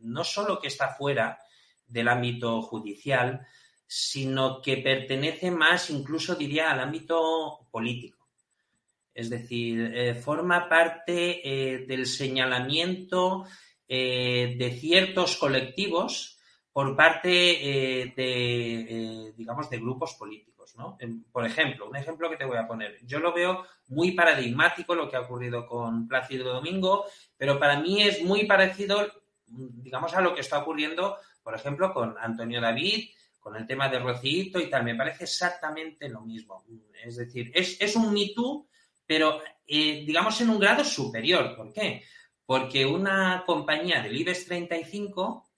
no 0.00 0.24
solo 0.24 0.58
que 0.58 0.66
está 0.66 0.88
fuera 0.88 1.38
del 1.86 2.08
ámbito 2.08 2.62
judicial, 2.62 3.46
sino 3.86 4.60
que 4.60 4.78
pertenece 4.78 5.52
más, 5.52 5.88
incluso 5.90 6.34
diría, 6.34 6.72
al 6.72 6.80
ámbito 6.80 7.68
político. 7.70 8.28
Es 9.14 9.30
decir, 9.30 9.92
eh, 9.94 10.14
forma 10.16 10.68
parte 10.68 11.40
eh, 11.44 11.86
del 11.86 12.06
señalamiento 12.06 13.46
eh, 13.86 14.56
de 14.58 14.70
ciertos 14.72 15.36
colectivos 15.36 16.39
por 16.72 16.96
parte 16.96 17.28
de, 17.28 19.32
digamos, 19.36 19.68
de 19.68 19.78
grupos 19.78 20.14
políticos. 20.14 20.50
Por 21.32 21.46
ejemplo, 21.46 21.88
un 21.88 21.96
ejemplo 21.96 22.30
que 22.30 22.36
te 22.36 22.44
voy 22.44 22.56
a 22.56 22.66
poner. 22.66 22.98
Yo 23.04 23.18
lo 23.18 23.32
veo 23.32 23.64
muy 23.88 24.12
paradigmático 24.12 24.94
lo 24.94 25.10
que 25.10 25.16
ha 25.16 25.22
ocurrido 25.22 25.66
con 25.66 26.06
Plácido 26.06 26.52
Domingo, 26.52 27.06
pero 27.36 27.58
para 27.58 27.80
mí 27.80 28.02
es 28.02 28.22
muy 28.22 28.46
parecido, 28.46 29.06
digamos, 29.46 30.14
a 30.14 30.20
lo 30.20 30.34
que 30.34 30.40
está 30.40 30.58
ocurriendo, 30.58 31.16
por 31.42 31.54
ejemplo, 31.54 31.92
con 31.92 32.16
Antonio 32.18 32.60
David, 32.60 33.10
con 33.38 33.56
el 33.56 33.66
tema 33.66 33.88
de 33.88 33.98
Rocito 33.98 34.60
y 34.60 34.70
tal. 34.70 34.84
Me 34.84 34.94
parece 34.94 35.24
exactamente 35.24 36.08
lo 36.08 36.20
mismo. 36.20 36.64
Es 37.02 37.16
decir, 37.16 37.50
es, 37.54 37.96
un 37.96 38.12
Me 38.12 38.30
pero 39.06 39.40
eh, 39.66 40.04
digamos 40.06 40.40
en 40.40 40.50
un 40.50 40.60
grado 40.60 40.84
superior. 40.84 41.56
¿Por 41.56 41.72
qué? 41.72 42.04
Porque 42.46 42.86
una 42.86 43.42
compañía 43.46 44.02
del 44.02 44.16
IBEX 44.16 44.46
35 44.46 45.49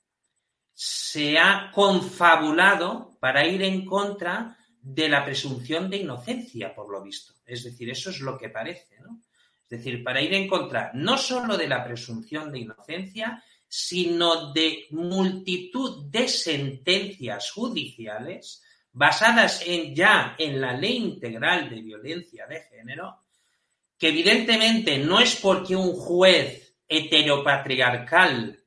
se 0.75 1.39
ha 1.39 1.71
confabulado 1.73 3.17
para 3.21 3.47
ir 3.47 3.63
en 3.63 3.85
contra 3.85 4.57
de 4.81 5.09
la 5.09 5.25
presunción 5.25 5.89
de 5.89 5.99
inocencia, 5.99 6.75
por 6.75 6.91
lo 6.91 7.03
visto. 7.03 7.35
Es 7.47 7.65
decir, 7.65 7.91
eso 7.91 8.11
es 8.11 8.21
lo 8.21 8.37
que 8.37 8.49
parece, 8.49 8.99
¿no? 9.01 9.21
Es 9.63 9.79
decir, 9.79 10.03
para 10.03 10.21
ir 10.21 10.35
en 10.35 10.49
contra 10.49 10.91
no 10.95 11.17
solo 11.17 11.57
de 11.57 11.69
la 11.69 11.85
presunción 11.85 12.53
de 12.53 12.61
inocencia, 12.61 13.43
sino 13.69 14.53
de 14.53 14.87
multitud 14.91 16.11
de 16.11 16.29
sentencias 16.29 17.51
judiciales 17.53 18.63
basadas 18.93 19.63
en 19.67 19.95
ya 19.95 20.35
en 20.39 20.61
la 20.61 20.75
ley 20.75 20.97
integral 20.97 21.71
de 21.71 21.81
violencia 21.81 22.47
de 22.47 22.61
género, 22.61 23.23
que 23.99 24.09
evidentemente 24.09 24.99
no 24.99 25.21
es 25.21 25.37
porque 25.37 25.75
un 25.75 25.95
juez 25.95 26.75
heteropatriarcal 26.87 28.62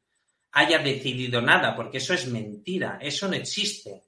haya 0.55 0.79
decidido 0.79 1.41
nada, 1.41 1.75
porque 1.75 1.97
eso 1.97 2.13
es 2.13 2.27
mentira, 2.27 2.97
eso 3.01 3.27
no 3.27 3.35
existe. 3.35 4.03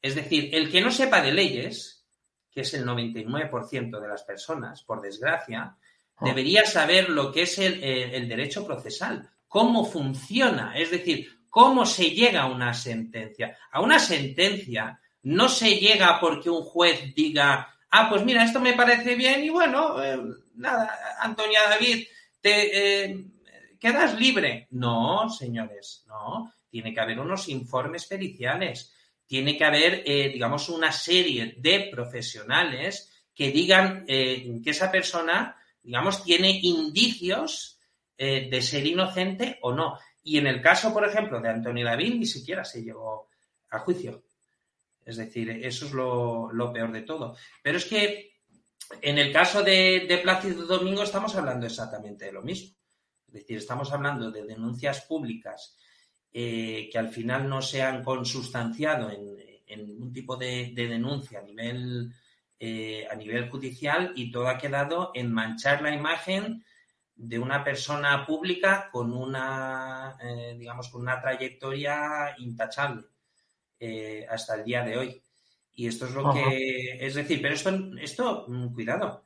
Es 0.00 0.14
decir, 0.14 0.48
el 0.52 0.70
que 0.70 0.80
no 0.80 0.92
sepa 0.92 1.20
de 1.20 1.32
leyes, 1.32 2.06
que 2.48 2.60
es 2.60 2.72
el 2.74 2.86
99% 2.86 4.00
de 4.00 4.08
las 4.08 4.22
personas, 4.22 4.82
por 4.84 5.00
desgracia, 5.00 5.76
ah. 6.16 6.24
debería 6.24 6.64
saber 6.64 7.10
lo 7.10 7.32
que 7.32 7.42
es 7.42 7.58
el, 7.58 7.82
el, 7.82 8.28
derecho 8.28 8.64
procesal, 8.64 9.28
cómo 9.48 9.84
funciona, 9.84 10.78
es 10.78 10.92
decir, 10.92 11.28
cómo 11.48 11.84
se 11.84 12.10
llega 12.10 12.42
a 12.42 12.46
una 12.46 12.72
sentencia. 12.72 13.58
A 13.72 13.80
una 13.80 13.98
sentencia 13.98 15.00
no 15.24 15.48
se 15.48 15.74
llega 15.74 16.20
porque 16.20 16.50
un 16.50 16.62
juez 16.62 17.12
diga, 17.16 17.68
ah, 17.90 18.08
pues 18.08 18.24
mira, 18.24 18.44
esto 18.44 18.60
me 18.60 18.74
parece 18.74 19.16
bien 19.16 19.42
y 19.42 19.48
bueno, 19.48 20.00
eh, 20.00 20.20
nada, 20.54 21.16
Antonia 21.20 21.62
David, 21.68 22.06
te 22.40 23.06
eh, 23.06 23.24
quedas 23.80 24.18
libre. 24.18 24.68
No, 24.70 25.28
señores, 25.28 26.04
no. 26.06 26.52
Tiene 26.68 26.94
que 26.94 27.00
haber 27.00 27.18
unos 27.18 27.48
informes 27.48 28.06
periciales. 28.06 28.94
Tiene 29.26 29.56
que 29.56 29.64
haber, 29.64 30.02
eh, 30.06 30.28
digamos, 30.28 30.68
una 30.68 30.92
serie 30.92 31.54
de 31.58 31.88
profesionales 31.90 33.10
que 33.34 33.50
digan 33.50 34.04
que 34.06 34.60
esa 34.66 34.90
persona, 34.90 35.56
digamos, 35.82 36.22
tiene 36.22 36.60
indicios 36.62 37.78
de 38.18 38.60
ser 38.60 38.86
inocente 38.86 39.58
o 39.62 39.72
no. 39.72 39.98
Y 40.22 40.38
en 40.38 40.46
el 40.46 40.60
caso, 40.60 40.92
por 40.92 41.08
ejemplo, 41.08 41.40
de 41.40 41.48
Antonio 41.48 41.86
David, 41.86 42.16
ni 42.16 42.26
siquiera 42.26 42.64
se 42.64 42.82
llegó 42.82 43.28
a 43.70 43.78
juicio. 43.78 44.22
Es 45.04 45.16
decir, 45.16 45.50
eso 45.50 45.86
es 45.86 45.92
lo, 45.92 46.72
peor 46.72 46.92
de 46.92 47.02
todo. 47.02 47.36
Pero 47.62 47.78
es 47.78 47.84
que 47.84 48.34
en 49.00 49.18
el 49.18 49.32
caso 49.32 49.62
de, 49.62 50.20
Plácido 50.22 50.66
Domingo 50.66 51.02
estamos 51.02 51.34
hablando 51.34 51.66
exactamente 51.66 52.26
de 52.26 52.32
lo 52.32 52.42
mismo. 52.42 52.76
Es 53.30 53.42
decir, 53.42 53.58
estamos 53.58 53.92
hablando 53.92 54.32
de 54.32 54.44
denuncias 54.44 55.02
públicas 55.02 55.76
eh, 56.32 56.88
que 56.90 56.98
al 56.98 57.10
final 57.10 57.48
no 57.48 57.62
se 57.62 57.80
han 57.80 58.02
consustanciado 58.02 59.08
en, 59.08 59.86
ningún 59.86 60.12
tipo 60.12 60.36
de, 60.36 60.72
denuncia 60.74 61.38
a 61.38 61.42
nivel, 61.42 62.12
eh, 62.58 63.06
a 63.08 63.14
nivel 63.14 63.48
judicial 63.48 64.12
y 64.16 64.32
todo 64.32 64.48
ha 64.48 64.58
quedado 64.58 65.12
en 65.14 65.32
manchar 65.32 65.80
la 65.80 65.94
imagen 65.94 66.64
de 67.14 67.38
una 67.38 67.62
persona 67.62 68.26
pública 68.26 68.88
con 68.90 69.12
una, 69.12 70.16
eh, 70.20 70.56
digamos, 70.58 70.88
con 70.88 71.02
una 71.02 71.20
trayectoria 71.20 72.34
intachable. 72.38 73.04
Hasta 74.28 74.56
el 74.56 74.64
día 74.64 74.84
de 74.84 74.98
hoy. 74.98 75.22
Y 75.74 75.86
esto 75.86 76.04
es 76.04 76.12
lo 76.12 76.34
que, 76.34 76.98
es 77.00 77.14
decir, 77.14 77.40
pero 77.40 77.54
esto, 77.54 77.70
esto 77.98 78.44
mm, 78.46 78.74
cuidado, 78.74 79.24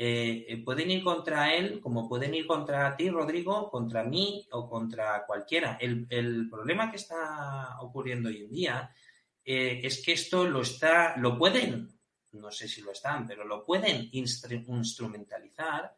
eh, 0.00 0.46
eh, 0.48 0.62
pueden 0.62 0.92
ir 0.92 1.02
contra 1.02 1.52
él 1.52 1.80
como 1.80 2.08
pueden 2.08 2.32
ir 2.32 2.46
contra 2.46 2.96
ti, 2.96 3.10
Rodrigo, 3.10 3.68
contra 3.68 4.04
mí 4.04 4.46
o 4.52 4.70
contra 4.70 5.26
cualquiera. 5.26 5.76
El, 5.80 6.48
problema 6.48 6.88
que 6.88 6.98
está 6.98 7.78
ocurriendo 7.80 8.28
hoy 8.28 8.44
en 8.44 8.48
día 8.48 8.94
es 9.42 10.04
que 10.04 10.12
esto 10.12 10.46
lo 10.46 10.60
está, 10.60 11.16
lo 11.16 11.36
pueden, 11.36 11.88
no 12.32 12.52
sé 12.52 12.68
si 12.68 12.80
lo 12.80 12.92
están, 12.92 13.26
pero 13.26 13.44
lo 13.44 13.64
pueden 13.64 14.08
instrumentalizar 14.12 15.92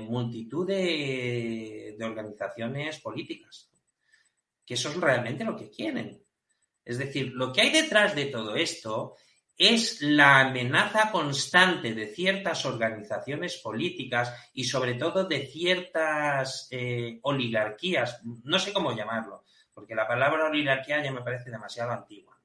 multitud 0.00 0.66
de, 0.66 1.94
de 1.96 2.04
organizaciones 2.04 3.00
políticas, 3.00 3.70
que 4.66 4.74
eso 4.74 4.88
es 4.88 4.96
realmente 4.96 5.44
lo 5.44 5.54
que 5.54 5.70
quieren. 5.70 6.20
Es 6.84 6.98
decir, 6.98 7.30
lo 7.32 7.52
que 7.52 7.60
hay 7.60 7.70
detrás 7.70 8.16
de 8.16 8.26
todo 8.26 8.56
esto 8.56 9.14
es 9.58 10.00
la 10.00 10.42
amenaza 10.42 11.10
constante 11.10 11.92
de 11.92 12.06
ciertas 12.06 12.64
organizaciones 12.64 13.56
políticas 13.56 14.32
y 14.54 14.62
sobre 14.62 14.94
todo 14.94 15.24
de 15.24 15.46
ciertas 15.46 16.68
eh, 16.70 17.18
oligarquías, 17.22 18.20
no 18.44 18.60
sé 18.60 18.72
cómo 18.72 18.92
llamarlo, 18.92 19.42
porque 19.74 19.96
la 19.96 20.06
palabra 20.06 20.46
oligarquía 20.46 21.02
ya 21.02 21.10
me 21.10 21.22
parece 21.22 21.50
demasiado 21.50 21.90
antigua, 21.90 22.38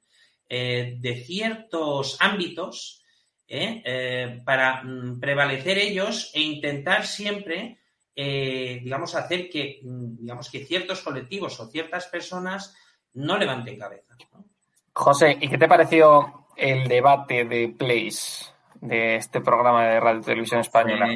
eh, 0.50 0.98
de 1.00 1.24
ciertos 1.24 2.18
ámbitos 2.20 3.04
eh, 3.48 4.42
para 4.44 4.82
mm, 4.82 5.20
prevalecer 5.20 5.78
ellos 5.78 6.32
e 6.34 6.42
intentar 6.42 7.06
siempre, 7.06 7.78
digamos, 8.16 9.14
hacer 9.14 9.52
que, 9.52 9.82
mm, 9.84 10.18
digamos, 10.22 10.50
que 10.50 10.66
ciertos 10.66 11.02
colectivos 11.02 11.60
o 11.60 11.70
ciertas 11.70 12.08
personas 12.08 12.76
no 13.14 13.38
levanten 13.38 13.78
cabeza. 13.78 14.16
José, 14.94 15.38
¿y 15.40 15.48
qué 15.48 15.58
te 15.60 15.68
pareció 15.68 16.43
el 16.56 16.88
debate 16.88 17.46
de 17.46 17.70
Place 17.70 18.46
de 18.82 19.16
este 19.16 19.42
programa 19.42 19.86
de 19.88 20.00
Radio 20.00 20.22
Televisión 20.22 20.62
Española? 20.62 21.08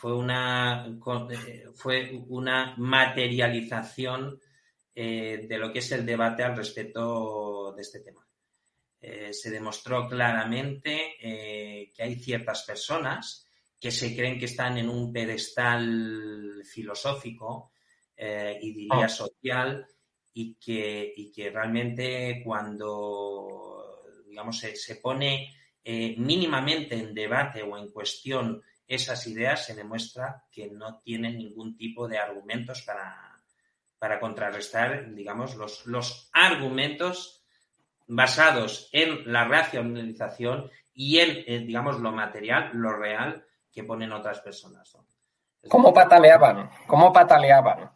fue 0.00 0.16
una, 0.16 0.86
eh, 1.30 1.66
fue 1.74 2.22
una 2.28 2.74
materialización 2.78 4.40
eh, 4.94 5.44
de 5.46 5.58
lo 5.58 5.70
que 5.70 5.80
es 5.80 5.92
el 5.92 6.06
debate 6.06 6.42
al 6.42 6.56
respecto 6.56 7.74
de 7.76 7.82
este 7.82 8.00
tema. 8.00 8.26
Eh, 8.98 9.34
se 9.34 9.50
demostró 9.50 10.08
claramente 10.08 11.16
que 11.20 12.02
hay 12.02 12.14
ciertas 12.16 12.64
personas 12.64 13.46
que 13.78 13.90
se 13.90 14.16
creen 14.16 14.38
que 14.38 14.46
están 14.46 14.78
en 14.78 14.88
un 14.88 15.12
pedestal 15.12 16.62
filosófico 16.64 17.72
y 18.16 18.72
diría 18.72 19.04
ah. 19.04 19.08
social 19.08 19.86
y 20.32 20.54
que, 20.54 21.12
y 21.14 21.30
que 21.30 21.50
realmente 21.50 22.42
cuando, 22.44 23.79
digamos, 24.30 24.58
se, 24.58 24.96
pone 24.96 25.54
eh, 25.84 26.14
mínimamente 26.16 26.94
en 26.94 27.12
debate 27.12 27.62
o 27.62 27.76
en 27.76 27.90
cuestión 27.90 28.62
esas 28.86 29.26
ideas, 29.26 29.66
se 29.66 29.74
demuestra 29.74 30.44
que 30.50 30.70
no 30.70 31.00
tienen 31.00 31.36
ningún 31.36 31.76
tipo 31.76 32.08
de 32.08 32.18
argumentos 32.18 32.82
para, 32.82 33.36
para 33.98 34.18
contrarrestar, 34.18 35.12
digamos, 35.14 35.54
los, 35.56 35.84
los 35.86 36.30
argumentos 36.32 37.44
basados 38.06 38.88
en 38.92 39.30
la 39.30 39.44
racionalización 39.44 40.70
y 40.94 41.18
en, 41.18 41.66
digamos, 41.66 42.00
lo 42.00 42.10
material, 42.10 42.70
lo 42.72 42.96
real 42.96 43.44
que 43.72 43.84
ponen 43.84 44.12
otras 44.12 44.40
personas. 44.40 44.96
¿Cómo 45.68 45.92
pataleaban? 45.92 46.70
¿Cómo 46.86 47.12
pataleaban? 47.12 47.90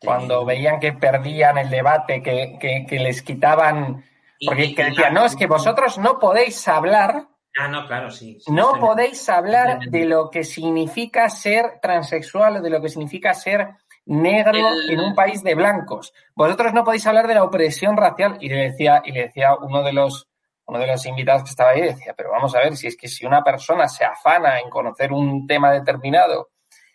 cuando 0.00 0.44
veían 0.44 0.80
que 0.80 0.92
perdían 0.92 1.58
el 1.58 1.68
debate, 1.68 2.22
que, 2.22 2.98
les 2.98 3.22
quitaban, 3.22 4.04
porque 4.46 4.74
decían, 4.74 5.14
no, 5.14 5.24
es 5.24 5.36
que 5.36 5.46
vosotros 5.46 5.98
no 5.98 6.18
podéis 6.18 6.66
hablar. 6.68 7.28
Ah, 7.58 7.68
no, 7.68 7.86
claro, 7.86 8.10
sí. 8.10 8.38
no 8.48 8.74
podéis 8.78 9.28
hablar 9.28 9.80
de 9.80 10.04
lo 10.04 10.30
que 10.30 10.44
significa 10.44 11.28
ser 11.28 11.80
transexual 11.82 12.56
o 12.56 12.60
de 12.62 12.70
lo 12.70 12.80
que 12.80 12.88
significa 12.88 13.34
ser 13.34 13.76
negro 14.06 14.58
en 14.88 15.00
un 15.00 15.14
país 15.14 15.42
de 15.42 15.54
blancos. 15.54 16.12
Vosotros 16.34 16.72
no 16.72 16.84
podéis 16.84 17.06
hablar 17.06 17.26
de 17.26 17.34
la 17.34 17.44
opresión 17.44 17.96
racial. 17.96 18.38
Y 18.40 18.48
le 18.48 18.70
decía, 18.70 19.02
y 19.04 19.12
le 19.12 19.22
decía 19.22 19.56
uno 19.60 19.82
de 19.82 19.92
los 19.92 20.26
uno 20.66 20.78
de 20.78 20.86
los 20.86 21.04
invitados 21.04 21.42
que 21.42 21.50
estaba 21.50 21.70
ahí, 21.70 21.80
decía, 21.80 22.14
pero 22.16 22.30
vamos 22.30 22.54
a 22.54 22.60
ver, 22.60 22.76
si 22.76 22.86
es 22.86 22.96
que 22.96 23.08
si 23.08 23.26
una 23.26 23.42
persona 23.42 23.88
se 23.88 24.04
afana 24.04 24.60
en 24.60 24.70
conocer 24.70 25.12
un 25.12 25.44
tema 25.44 25.72
determinado 25.72 26.50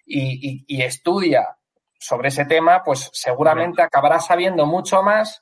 y 0.05 0.81
estudia 0.81 1.57
sobre 1.99 2.29
ese 2.29 2.45
tema, 2.45 2.83
pues 2.83 3.09
seguramente 3.13 3.81
acabará 3.81 4.19
sabiendo 4.19 4.65
mucho 4.65 5.01
más 5.01 5.41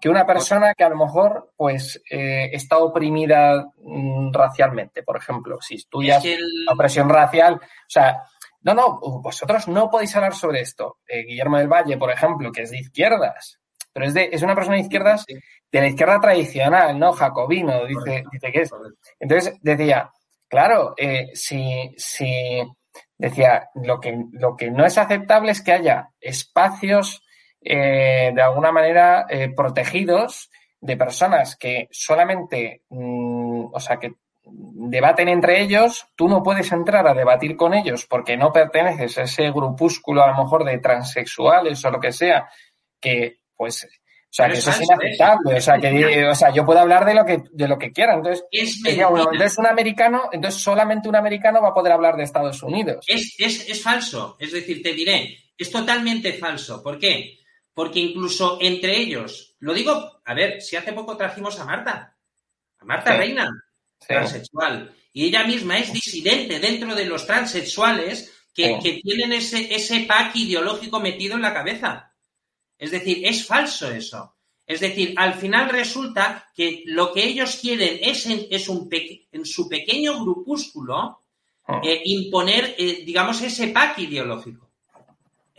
que 0.00 0.08
una 0.08 0.26
persona 0.26 0.74
que 0.74 0.84
a 0.84 0.88
lo 0.88 0.96
mejor 0.96 1.52
pues 1.56 2.02
eh, 2.10 2.48
está 2.52 2.78
oprimida 2.78 3.66
mm, 3.76 4.32
racialmente, 4.32 5.02
por 5.02 5.18
ejemplo, 5.18 5.58
si 5.60 5.74
estudias 5.74 6.24
la 6.24 6.72
opresión 6.72 7.08
racial, 7.08 7.54
o 7.54 7.60
sea, 7.86 8.22
no, 8.62 8.74
no, 8.74 8.98
vosotros 9.00 9.68
no 9.68 9.90
podéis 9.90 10.14
hablar 10.16 10.34
sobre 10.34 10.60
esto. 10.60 10.98
Eh, 11.06 11.24
Guillermo 11.24 11.58
del 11.58 11.68
Valle, 11.68 11.96
por 11.96 12.10
ejemplo, 12.10 12.50
que 12.50 12.62
es 12.62 12.70
de 12.70 12.78
izquierdas, 12.78 13.58
pero 13.92 14.06
es, 14.06 14.14
de, 14.14 14.30
es 14.32 14.42
una 14.42 14.54
persona 14.54 14.76
de 14.76 14.82
izquierdas, 14.82 15.26
de 15.26 15.80
la 15.80 15.88
izquierda 15.88 16.20
tradicional, 16.20 16.98
¿no? 16.98 17.12
Jacobino, 17.12 17.84
dice, 17.86 18.24
dice 18.30 18.52
que 18.52 18.62
es. 18.62 18.70
Entonces 19.18 19.58
decía, 19.62 20.10
claro, 20.48 20.94
eh, 20.96 21.30
si, 21.34 21.94
si, 21.96 22.62
decía, 23.18 23.68
lo 23.74 24.00
que, 24.00 24.16
lo 24.32 24.56
que 24.56 24.70
no 24.70 24.84
es 24.84 24.96
aceptable 24.96 25.52
es 25.52 25.62
que 25.62 25.72
haya 25.72 26.10
espacios 26.20 27.22
eh, 27.62 28.32
de 28.34 28.42
alguna 28.42 28.72
manera 28.72 29.26
eh, 29.28 29.50
protegidos 29.54 30.50
de 30.80 30.96
personas 30.96 31.56
que 31.56 31.88
solamente, 31.90 32.82
mm, 32.88 33.66
o 33.72 33.80
sea, 33.80 33.98
que 33.98 34.14
debaten 34.42 35.28
entre 35.28 35.60
ellos, 35.60 36.06
tú 36.16 36.28
no 36.28 36.42
puedes 36.42 36.72
entrar 36.72 37.06
a 37.06 37.14
debatir 37.14 37.56
con 37.56 37.74
ellos 37.74 38.06
porque 38.06 38.36
no 38.36 38.52
perteneces 38.52 39.18
a 39.18 39.22
ese 39.22 39.50
grupúsculo 39.50 40.22
a 40.22 40.28
lo 40.28 40.42
mejor 40.42 40.64
de 40.64 40.78
transexuales 40.78 41.84
o 41.84 41.90
lo 41.90 42.00
que 42.00 42.12
sea, 42.12 42.48
que 42.98 43.40
pues 43.56 43.86
o 44.30 44.32
sea, 44.32 44.48
que 44.48 44.58
eso 44.58 44.70
es 44.70 44.80
inaceptable. 44.82 45.56
O 45.56 45.60
sea, 45.60 45.78
que 45.78 46.28
o 46.28 46.34
sea, 46.36 46.52
yo 46.52 46.64
puedo 46.64 46.78
hablar 46.78 47.04
de 47.04 47.14
lo 47.14 47.24
que, 47.24 47.42
de 47.50 47.66
lo 47.66 47.76
que 47.76 47.90
quiera. 47.90 48.14
Entonces, 48.14 48.44
entonces 48.52 49.58
un 49.58 49.66
americano, 49.66 50.30
entonces 50.30 50.62
solamente 50.62 51.08
un 51.08 51.16
americano 51.16 51.60
va 51.60 51.70
a 51.70 51.74
poder 51.74 51.92
hablar 51.92 52.16
de 52.16 52.22
Estados 52.22 52.62
Unidos. 52.62 53.04
Es, 53.08 53.34
es, 53.38 53.68
es 53.68 53.82
falso. 53.82 54.36
Es 54.38 54.52
decir, 54.52 54.82
te 54.82 54.92
diré, 54.92 55.36
es 55.58 55.70
totalmente 55.70 56.32
falso. 56.34 56.80
¿Por 56.80 57.00
qué? 57.00 57.39
Porque 57.74 58.00
incluso 58.00 58.58
entre 58.60 58.98
ellos, 58.98 59.54
lo 59.60 59.72
digo, 59.72 60.20
a 60.24 60.34
ver, 60.34 60.60
si 60.60 60.76
hace 60.76 60.92
poco 60.92 61.16
trajimos 61.16 61.58
a 61.58 61.64
Marta, 61.64 62.16
a 62.78 62.84
Marta 62.84 63.16
Reina, 63.16 63.48
transexual, 63.98 64.94
y 65.12 65.26
ella 65.26 65.44
misma 65.44 65.78
es 65.78 65.92
disidente 65.92 66.60
dentro 66.60 66.94
de 66.94 67.06
los 67.06 67.26
transexuales 67.26 68.32
que, 68.54 68.78
que 68.82 69.00
tienen 69.02 69.32
ese, 69.32 69.74
ese 69.74 70.00
pack 70.00 70.36
ideológico 70.36 71.00
metido 71.00 71.36
en 71.36 71.42
la 71.42 71.54
cabeza. 71.54 72.12
Es 72.78 72.90
decir, 72.90 73.20
es 73.24 73.46
falso 73.46 73.90
eso. 73.90 74.36
Es 74.66 74.80
decir, 74.80 75.14
al 75.16 75.34
final 75.34 75.68
resulta 75.68 76.48
que 76.54 76.84
lo 76.86 77.12
que 77.12 77.24
ellos 77.24 77.56
quieren 77.56 77.98
es 78.02 78.24
en, 78.26 78.46
es 78.50 78.68
un 78.68 78.88
en 78.90 79.44
su 79.44 79.68
pequeño 79.68 80.22
grupúsculo 80.24 81.22
ah. 81.66 81.80
eh, 81.82 82.02
imponer, 82.04 82.76
eh, 82.78 83.02
digamos, 83.04 83.42
ese 83.42 83.68
pack 83.68 83.98
ideológico. 83.98 84.69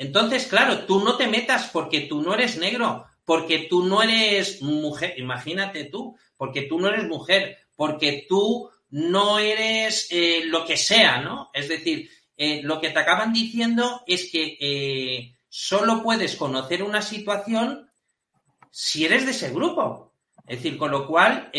Entonces, 0.02 0.48
claro, 0.48 0.86
tú 0.86 1.04
no 1.04 1.16
te 1.16 1.28
metas 1.28 1.70
porque 1.72 2.02
tú 2.02 2.24
no 2.24 2.34
eres 2.34 2.58
negro, 2.58 3.06
porque 3.24 3.68
tú 3.70 3.86
no 3.86 4.02
eres 4.02 4.60
mujer, 4.64 5.14
imagínate 5.18 5.84
tú, 5.84 6.18
porque 6.36 6.64
tú 6.64 6.80
no 6.80 6.88
eres 6.88 7.06
mujer, 7.06 7.60
porque 7.76 8.26
tú 8.28 8.68
no 8.90 9.38
eres 9.38 10.08
eh, 10.10 10.42
lo 10.46 10.66
que 10.66 10.76
sea, 10.76 11.22
¿no? 11.22 11.52
Es 11.54 11.70
decir, 11.70 12.10
eh, 12.36 12.62
lo 12.64 12.82
que 12.82 12.90
te 12.90 12.98
acaban 12.98 13.32
diciendo 13.32 14.02
es 14.08 14.32
que 14.32 14.58
eh, 14.60 15.36
solo 15.48 16.02
puedes 16.02 16.36
conocer 16.36 16.82
una 16.82 17.04
situación 17.04 17.88
si 18.72 19.06
eres 19.06 19.26
de 19.26 19.32
ese 19.32 19.52
grupo. 19.52 20.16
Es 20.48 20.64
decir, 20.64 20.80
con 20.80 20.90
lo 20.90 21.06
cual, 21.06 21.52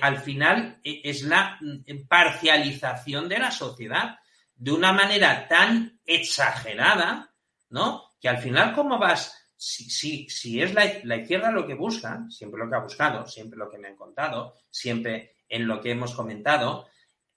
al 0.00 0.18
final 0.20 0.80
es 0.82 1.24
la 1.24 1.58
mm, 1.60 2.06
parcialización 2.08 3.28
de 3.28 3.38
la 3.38 3.50
sociedad 3.50 4.16
de 4.56 4.72
una 4.72 4.94
manera 4.94 5.46
tan 5.46 6.00
exagerada 6.06 7.31
¿no? 7.72 8.10
Que 8.20 8.28
al 8.28 8.38
final, 8.38 8.74
¿cómo 8.74 8.98
vas? 8.98 9.38
Si, 9.56 9.90
si, 9.90 10.28
si 10.28 10.60
es 10.60 10.74
la, 10.74 10.84
la, 11.04 11.16
izquierda 11.16 11.50
lo 11.50 11.66
que 11.66 11.74
busca, 11.74 12.24
siempre 12.30 12.60
lo 12.60 12.68
que 12.68 12.76
ha 12.76 12.80
buscado, 12.80 13.26
siempre 13.26 13.58
lo 13.58 13.70
que 13.70 13.78
me 13.78 13.88
han 13.88 13.96
contado, 13.96 14.54
siempre 14.70 15.36
en 15.48 15.66
lo 15.66 15.80
que 15.80 15.90
hemos 15.90 16.14
comentado, 16.14 16.88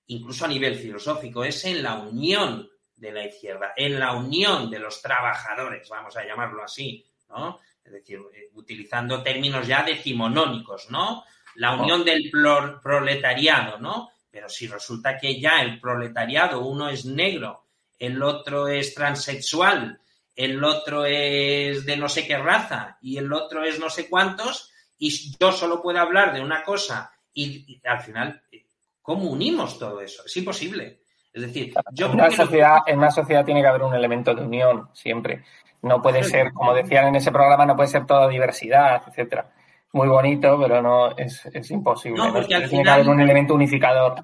incluso 0.08 0.46
a 0.46 0.50
nivel 0.50 0.76
filosófico, 0.76 1.44
es 1.44 1.66
en 1.66 1.82
la 1.82 1.96
unión 1.96 2.70
de 2.96 3.12
la 3.12 3.26
izquierda, 3.26 3.74
en 3.76 4.00
la 4.00 4.14
unión 4.14 4.70
de 4.70 4.80
los 4.80 5.02
trabajadores, 5.02 5.88
vamos 5.90 6.16
a 6.18 6.26
llamarlo 6.26 6.64
así, 6.64 7.06
¿no? 7.30 7.60
Es 7.84 7.92
decir, 7.92 8.20
eh, 8.34 8.50
utilizando 8.54 9.22
términos 9.22 9.68
ya 9.68 9.84
decimonónicos, 9.84 10.90
¿no? 10.90 11.24
La 11.56 11.76
unión 11.76 12.04
del 12.04 12.32
proletariado, 12.82 13.78
¿no? 13.80 14.10
Pero 14.30 14.50
si 14.50 14.68
resulta 14.68 15.18
que 15.18 15.40
ya 15.40 15.62
el 15.62 15.80
proletariado, 15.80 16.62
uno 16.62 16.90
es 16.90 17.06
negro, 17.06 17.68
el 17.98 18.22
otro 18.22 18.68
es 18.68 18.94
transexual, 18.94 20.02
el 20.36 20.64
otro 20.64 21.06
es 21.06 21.86
de 21.86 21.98
no 21.98 22.10
sé 22.10 22.28
qué 22.28 22.38
raza 22.38 22.98
y 23.02 23.18
el 23.18 23.32
otro 23.32 23.64
es 23.64 23.80
no 23.80 23.90
sé 23.90 24.10
cuántos, 24.10 24.72
y 24.98 25.36
yo 25.40 25.52
solo 25.52 25.82
puedo 25.82 26.00
hablar 26.00 26.34
de 26.34 26.42
una 26.42 26.64
cosa 26.64 27.12
y, 27.34 27.82
al 27.86 28.02
final, 28.02 28.42
¿cómo 29.02 29.30
unimos 29.30 29.78
todo 29.78 30.02
eso? 30.02 30.24
Es 30.26 30.36
imposible. 30.38 31.00
Es 31.34 31.42
decir, 31.42 31.74
yo 31.92 32.06
en 32.08 32.14
una, 32.14 32.32
sociedad, 32.32 32.78
en 32.88 32.98
una 32.98 33.12
sociedad 33.12 33.44
tiene 33.44 33.62
que 33.62 33.68
haber 33.68 33.84
un 33.84 33.94
elemento 33.94 34.34
de 34.34 34.42
unión 34.42 34.90
siempre. 34.94 35.44
No 35.82 36.02
puede 36.02 36.24
ser, 36.24 36.54
como 36.54 36.74
decían 36.74 37.08
en 37.08 37.16
ese 37.16 37.32
programa, 37.32 37.66
no 37.66 37.76
puede 37.76 37.90
ser 37.90 38.06
toda 38.06 38.30
diversidad, 38.30 39.04
etcétera. 39.06 39.52
Muy 39.92 40.08
bonito, 40.08 40.58
pero 40.60 40.82
no 40.82 41.16
es, 41.16 41.46
es 41.46 41.72
imposible. 41.72 42.18
No, 42.18 42.34
porque 42.34 42.56
al 42.56 42.64
final, 42.64 42.70
tiene 42.70 42.84
que 42.84 42.90
haber 42.90 43.10
un 43.10 43.22
elemento 43.22 43.54
unificador 43.54 44.16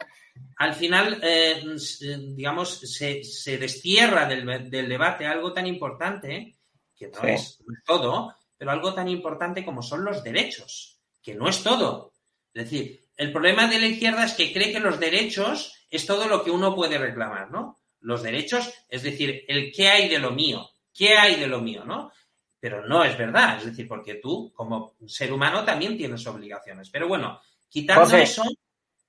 al 0.58 0.73
final, 0.75 1.19
eh, 1.23 1.63
eh, 1.63 2.17
digamos, 2.36 2.80
se, 2.80 3.58
destierra 3.58 4.27
del, 4.27 4.69
debate 4.69 5.25
algo 5.25 5.54
tan 5.54 5.67
importante, 5.67 6.56
que 6.95 7.08
no, 7.08 7.23
es, 7.23 7.63
todo, 7.86 8.36
pero 8.58 8.71
algo 8.71 8.93
tan 8.93 9.08
importante 9.08 9.65
como 9.65 9.82
son 9.82 10.06
los 10.06 10.23
derechos, 10.23 10.99
que 11.21 11.34
no 11.34 11.49
es 11.49 11.63
todo. 11.63 12.13
Es 12.54 12.65
decir, 12.65 13.01
el 13.17 13.32
problema 13.32 13.67
de 13.67 13.80
la 13.80 13.88
izquierda 13.88 14.25
es 14.25 14.34
que 14.34 14.54
cree 14.54 14.71
que 14.71 14.80
los 14.80 14.99
derechos 14.99 15.73
es 15.89 16.06
todo 16.06 16.27
lo 16.27 16.43
que 16.43 16.51
uno 16.51 16.75
puede 16.75 16.97
reclamar, 16.97 17.51
¿no? 17.51 17.80
Los 17.99 18.23
derechos, 18.23 18.71
es 18.88 19.04
decir, 19.04 19.45
el 19.47 19.71
qué 19.71 19.89
hay 19.89 20.10
de 20.10 20.19
lo 20.19 20.32
mío, 20.32 20.69
qué 20.93 21.17
hay 21.17 21.39
de 21.39 21.47
lo 21.47 21.60
mío, 21.62 21.86
¿no? 21.86 22.12
Pero 22.60 22.88
no 22.88 23.04
es 23.04 23.17
verdad, 23.17 23.58
es 23.58 23.65
decir, 23.65 23.88
porque 23.88 24.15
tú, 24.15 24.51
como 24.54 24.95
ser 25.08 25.34
humano, 25.34 25.65
también 25.65 25.97
tienes 25.97 26.25
obligaciones. 26.27 26.89
Pero 26.91 27.08
bueno, 27.08 27.41
quitando 27.67 28.15
eso. 28.15 28.43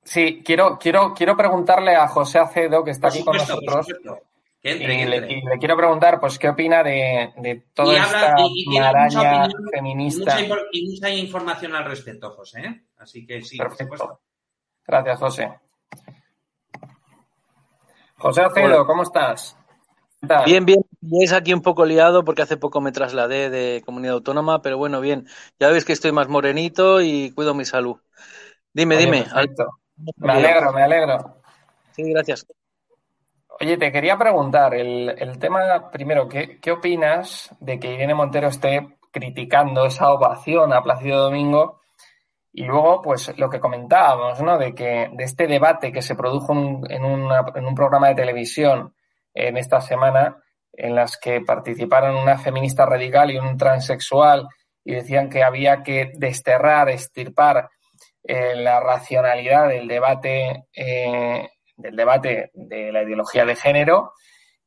Sí, 0.04 0.42
quiero, 0.44 0.78
quiero, 0.78 1.14
quiero 1.14 1.36
preguntarle 1.36 1.94
a 1.94 2.08
José 2.08 2.38
Acedo, 2.38 2.82
que 2.84 2.90
está 2.90 3.08
aquí 3.08 3.24
con 3.24 3.36
nosotros. 3.36 3.86
y, 4.62 4.74
Le, 4.74 5.58
quiero 5.58 5.76
preguntar, 5.76 6.18
pues, 6.18 6.38
¿qué 6.38 6.48
opina 6.48 6.82
de, 6.82 7.32
de 7.36 7.64
toda 7.72 7.96
esta 7.96 8.34
maraña 8.66 9.48
feminista? 9.72 10.40
Y 10.72 10.86
mucha, 10.88 11.10
información 11.10 11.74
al 11.74 11.84
respecto, 11.84 12.30
José. 12.30 12.60
¿eh? 12.60 12.82
Así 12.98 13.24
que 13.26 13.42
sí, 13.42 13.58
Perfecto. 13.58 14.20
Gracias, 14.86 15.18
José. 15.18 15.52
José 18.16 18.42
Acedo, 18.42 18.86
¿cómo 18.86 19.02
estás? 19.02 19.56
Bien, 20.46 20.64
bien. 20.64 20.84
Es 21.20 21.32
aquí 21.32 21.52
un 21.52 21.62
poco 21.62 21.84
liado 21.84 22.24
porque 22.24 22.42
hace 22.42 22.56
poco 22.56 22.80
me 22.80 22.92
trasladé 22.92 23.50
de 23.50 23.82
comunidad 23.84 24.14
autónoma, 24.14 24.62
pero 24.62 24.78
bueno, 24.78 25.00
bien. 25.00 25.26
Ya 25.58 25.68
veis 25.68 25.84
que 25.84 25.92
estoy 25.92 26.12
más 26.12 26.28
morenito 26.28 27.00
y 27.00 27.32
cuido 27.32 27.54
mi 27.54 27.64
salud. 27.64 27.96
Dime, 28.72 28.96
dime. 28.96 29.26
Me 30.16 30.32
alegro, 30.32 30.72
me 30.72 30.82
alegro. 30.82 31.42
Sí, 31.92 32.10
gracias. 32.12 32.46
Oye, 33.60 33.76
te 33.76 33.92
quería 33.92 34.16
preguntar, 34.16 34.74
el, 34.74 35.38
tema, 35.38 35.90
primero, 35.90 36.28
¿qué, 36.28 36.58
¿qué, 36.60 36.72
opinas 36.72 37.54
de 37.60 37.78
que 37.78 37.92
Irene 37.92 38.14
Montero 38.14 38.48
esté 38.48 38.96
criticando 39.12 39.84
esa 39.84 40.10
ovación 40.10 40.72
a 40.72 40.82
Plácido 40.82 41.20
Domingo? 41.24 41.80
Y 42.52 42.64
luego, 42.64 43.00
pues, 43.02 43.36
lo 43.38 43.48
que 43.48 43.60
comentábamos, 43.60 44.42
¿no? 44.42 44.58
De 44.58 44.74
que, 44.74 45.10
de 45.12 45.24
este 45.24 45.46
debate 45.46 45.92
que 45.92 46.02
se 46.02 46.16
produjo 46.16 46.52
en, 46.54 46.82
en 46.90 47.04
un 47.04 47.74
programa 47.74 48.08
de 48.08 48.14
televisión 48.14 48.94
en 49.34 49.56
esta 49.56 49.80
semana, 49.80 50.38
en 50.72 50.94
las 50.94 51.16
que 51.18 51.40
participaron 51.42 52.16
una 52.16 52.38
feminista 52.38 52.84
radical 52.86 53.30
y 53.30 53.38
un 53.38 53.56
transexual, 53.56 54.48
y 54.84 54.94
decían 54.94 55.28
que 55.28 55.42
había 55.42 55.82
que 55.82 56.12
desterrar, 56.14 56.88
estirpar 56.88 57.70
eh, 58.24 58.54
la 58.54 58.80
racionalidad 58.80 59.68
del 59.68 59.88
debate, 59.88 60.66
eh, 60.74 61.48
del 61.76 61.96
debate 61.96 62.50
de 62.54 62.92
la 62.92 63.02
ideología 63.02 63.44
de 63.44 63.56
género 63.56 64.12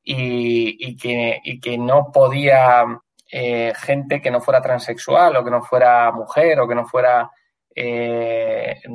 y, 0.04 0.98
que, 0.98 1.78
no 1.78 2.12
podía 2.14 2.86
eh, 3.32 3.74
gente 3.76 4.22
que 4.22 4.32
no 4.32 4.42
fuera 4.42 4.62
transexual 4.62 5.36
o 5.38 5.44
que 5.44 5.52
no 5.52 5.62
fuera 5.62 6.12
mujer 6.12 6.60
o 6.60 6.68
que 6.68 6.76
no 6.76 6.86
fuera 6.86 7.30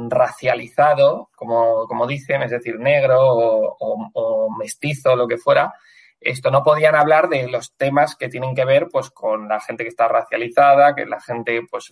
racializado, 0.09 1.29
como, 1.37 2.07
dicen, 2.07 2.43
es 2.43 2.51
decir, 2.51 2.79
negro 2.79 3.19
o, 3.21 4.11
o 4.15 4.57
mestizo, 4.57 5.15
lo 5.17 5.29
que 5.29 5.37
fuera, 5.37 5.75
esto 6.21 6.51
no 6.51 6.63
podían 6.63 6.95
hablar 6.95 7.29
de 7.29 7.49
los 7.49 7.75
temas 7.77 8.15
que 8.17 8.29
tienen 8.29 8.55
que 8.55 8.65
ver 8.65 8.89
pues 8.91 9.11
con 9.11 9.49
la 9.49 9.61
gente 9.61 9.85
que 9.85 9.89
está 9.89 10.07
racializada, 10.07 10.95
que 10.95 11.07
la 11.07 11.21
gente 11.21 11.63
pues 11.71 11.91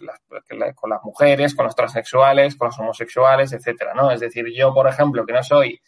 con 0.74 0.90
las 0.90 1.02
mujeres, 1.02 1.54
con 1.54 1.64
los 1.66 1.74
transexuales, 1.74 2.56
con 2.56 2.68
los 2.68 2.78
homosexuales, 2.78 3.52
etcétera, 3.52 3.94
¿no? 3.94 4.10
Es 4.10 4.20
decir, 4.20 4.44
yo 4.54 4.74
por 4.74 4.86
ejemplo 4.86 5.24
que 5.24 5.32
no 5.32 5.42
soy 5.42 5.80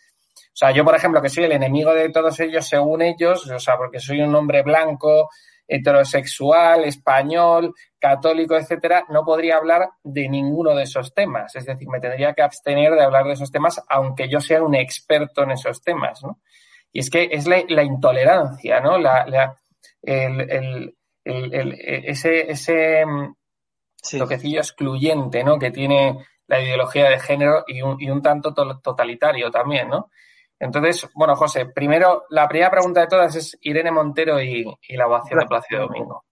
o 0.53 0.57
sea, 0.61 0.72
yo 0.72 0.85
por 0.85 0.94
ejemplo 0.94 1.22
que 1.22 1.29
soy 1.29 1.44
el 1.44 1.53
enemigo 1.53 1.94
de 1.94 2.11
todos 2.11 2.38
ellos 2.40 2.66
según 2.66 3.03
ellos, 3.03 3.48
o 3.48 3.59
sea, 3.59 3.76
porque 3.76 4.00
soy 4.00 4.20
un 4.20 4.35
hombre 4.35 4.62
blanco, 4.62 5.31
heterosexual, 5.70 6.85
español, 6.85 7.72
católico, 7.98 8.57
etcétera, 8.57 9.05
no 9.09 9.24
podría 9.24 9.57
hablar 9.57 9.88
de 10.03 10.29
ninguno 10.29 10.74
de 10.74 10.83
esos 10.83 11.14
temas. 11.14 11.55
Es 11.55 11.64
decir, 11.64 11.88
me 11.88 12.00
tendría 12.00 12.35
que 12.35 12.42
abstener 12.42 12.92
de 12.92 13.03
hablar 13.03 13.24
de 13.26 13.35
esos 13.35 13.53
temas, 13.53 13.81
aunque 13.88 14.29
yo 14.29 14.40
sea 14.40 14.62
un 14.62 14.74
experto 14.74 15.44
en 15.44 15.53
esos 15.53 15.81
temas, 15.83 16.22
¿no? 16.24 16.40
Y 16.92 17.00
es 17.00 17.11
que 17.11 17.29
es 17.31 17.46
la, 17.46 17.83
intolerancia, 17.83 18.81
¿no? 18.81 18.98
La, 18.98 19.57
el, 20.03 20.96
ese, 21.24 22.50
ese 22.50 23.07
mm, 23.07 23.35
toquecillo 24.18 24.61
excluyente, 24.61 25.44
¿no? 25.44 25.59
Que 25.59 25.70
tiene 25.70 26.24
la 26.46 26.61
ideología 26.61 27.09
de 27.09 27.20
género 27.20 27.64
y 27.66 27.83
un, 27.83 28.00
y 28.00 28.11
un 28.11 28.22
tanto 28.22 28.53
totalitario 28.53 29.50
también, 29.50 29.88
¿no? 29.88 30.11
Entonces, 30.59 31.09
bueno, 31.14 31.37
José, 31.37 31.66
primero, 31.66 32.24
la 32.29 32.46
primera 32.48 32.70
pregunta 32.70 33.00
de 33.00 33.07
todas 33.07 33.35
es 33.35 33.57
Irene 33.62 33.92
Montero 33.92 34.42
y, 34.42 34.66
y 34.88 34.96
la 34.96 35.07
ovación 35.07 35.38
de 35.38 35.46
Plácido 35.46 35.83
Domingo. 35.83 36.24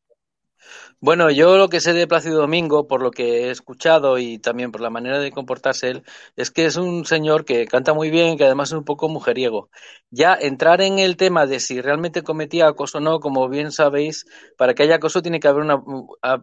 Bueno, 1.00 1.30
yo 1.30 1.56
lo 1.58 1.68
que 1.68 1.78
sé 1.80 1.92
de 1.92 2.08
Plácido 2.08 2.40
Domingo, 2.40 2.88
por 2.88 3.02
lo 3.02 3.12
que 3.12 3.44
he 3.46 3.50
escuchado 3.50 4.18
y 4.18 4.38
también 4.40 4.72
por 4.72 4.80
la 4.80 4.90
manera 4.90 5.20
de 5.20 5.30
comportarse 5.30 5.90
él, 5.90 6.02
es 6.34 6.50
que 6.50 6.64
es 6.66 6.76
un 6.76 7.04
señor 7.04 7.44
que 7.44 7.66
canta 7.68 7.94
muy 7.94 8.10
bien, 8.10 8.36
que 8.36 8.44
además 8.44 8.70
es 8.70 8.78
un 8.78 8.84
poco 8.84 9.08
mujeriego. 9.08 9.70
Ya 10.10 10.34
entrar 10.34 10.80
en 10.80 10.98
el 10.98 11.16
tema 11.16 11.46
de 11.46 11.60
si 11.60 11.80
realmente 11.80 12.22
cometía 12.22 12.66
acoso 12.66 12.98
o 12.98 13.00
no, 13.00 13.20
como 13.20 13.48
bien 13.48 13.70
sabéis, 13.70 14.26
para 14.56 14.74
que 14.74 14.82
haya 14.82 14.96
acoso 14.96 15.22
tiene 15.22 15.38
que 15.38 15.46
haber 15.46 15.62
una 15.62 15.80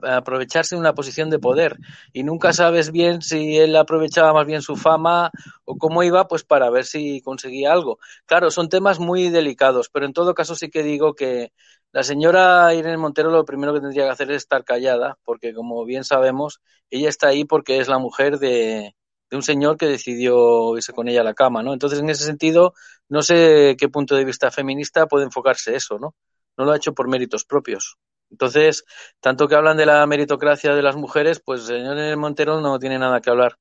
aprovecharse 0.04 0.76
de 0.76 0.80
una 0.80 0.94
posición 0.94 1.30
de 1.30 1.39
poder 1.39 1.78
y 2.13 2.24
nunca 2.24 2.54
sabes 2.54 2.91
bien 2.94 3.22
si 3.22 3.58
él 3.58 3.76
aprovechaba 3.76 4.32
más 4.34 4.46
bien 4.46 4.62
su 4.62 4.78
fama 4.78 5.32
o 5.65 5.76
cómo 5.78 6.02
iba, 6.04 6.30
pues 6.30 6.46
para 6.46 6.70
ver 6.70 6.86
si 6.86 7.20
conseguía 7.22 7.74
algo. 7.74 8.00
Claro, 8.26 8.50
son 8.52 8.70
temas 8.70 9.00
muy 9.00 9.30
delicados, 9.30 9.89
pero 9.89 10.06
en 10.06 10.13
todo 10.13 10.34
caso 10.34 10.56
sí 10.56 10.70
que 10.70 10.82
digo 10.84 11.13
que 11.13 11.52
la 11.95 12.03
señora 12.03 12.73
Irene 12.73 12.97
Montero 12.97 13.31
lo 13.31 13.45
primero 13.45 13.73
que 13.73 13.79
tendría 13.79 14.03
que 14.03 14.10
hacer 14.10 14.29
es 14.31 14.38
estar 14.43 14.65
callada, 14.65 15.17
porque 15.23 15.53
como 15.53 15.86
bien 15.86 16.03
sabemos, 16.03 16.60
ella 16.89 17.08
está 17.08 17.29
ahí 17.29 17.45
porque 17.45 17.79
es 17.79 17.88
la 17.88 17.99
mujer 17.99 18.38
de, 18.38 18.93
un 19.31 19.41
señor 19.43 19.77
que 19.77 19.86
decidió 19.86 20.75
irse 20.75 20.91
con 20.91 21.08
ella 21.08 21.21
a 21.21 21.23
la 21.23 21.34
cama, 21.34 21.63
¿no? 21.63 21.71
Entonces, 21.71 21.99
en 21.99 22.10
ese 22.10 22.25
sentido, 22.25 22.73
no 23.08 23.21
sé 23.21 23.77
qué 23.79 23.88
punto 23.88 24.15
de 24.15 24.25
vista 24.25 24.51
feminista 24.51 25.08
puede 25.08 25.23
enfocarse 25.23 25.73
eso, 25.73 25.97
¿no? 25.97 26.15
No 26.58 26.65
lo 26.65 26.73
ha 26.73 26.77
hecho 26.77 26.93
por 26.93 27.08
méritos 27.08 27.45
propios. 27.45 27.95
Entonces, 28.29 28.84
tanto 29.21 29.47
que 29.47 29.55
hablan 29.55 29.77
de 29.77 29.86
la 29.86 30.05
meritocracia 30.05 30.75
de 30.75 30.81
las 30.81 30.97
mujeres, 30.97 31.39
pues 31.39 31.62
el 31.69 31.77
señor 31.77 32.17
Montero 32.17 32.60
no 32.60 32.77
tiene 32.77 32.99
nada 32.99 33.21
que 33.21 33.29
hablar. 33.29 33.58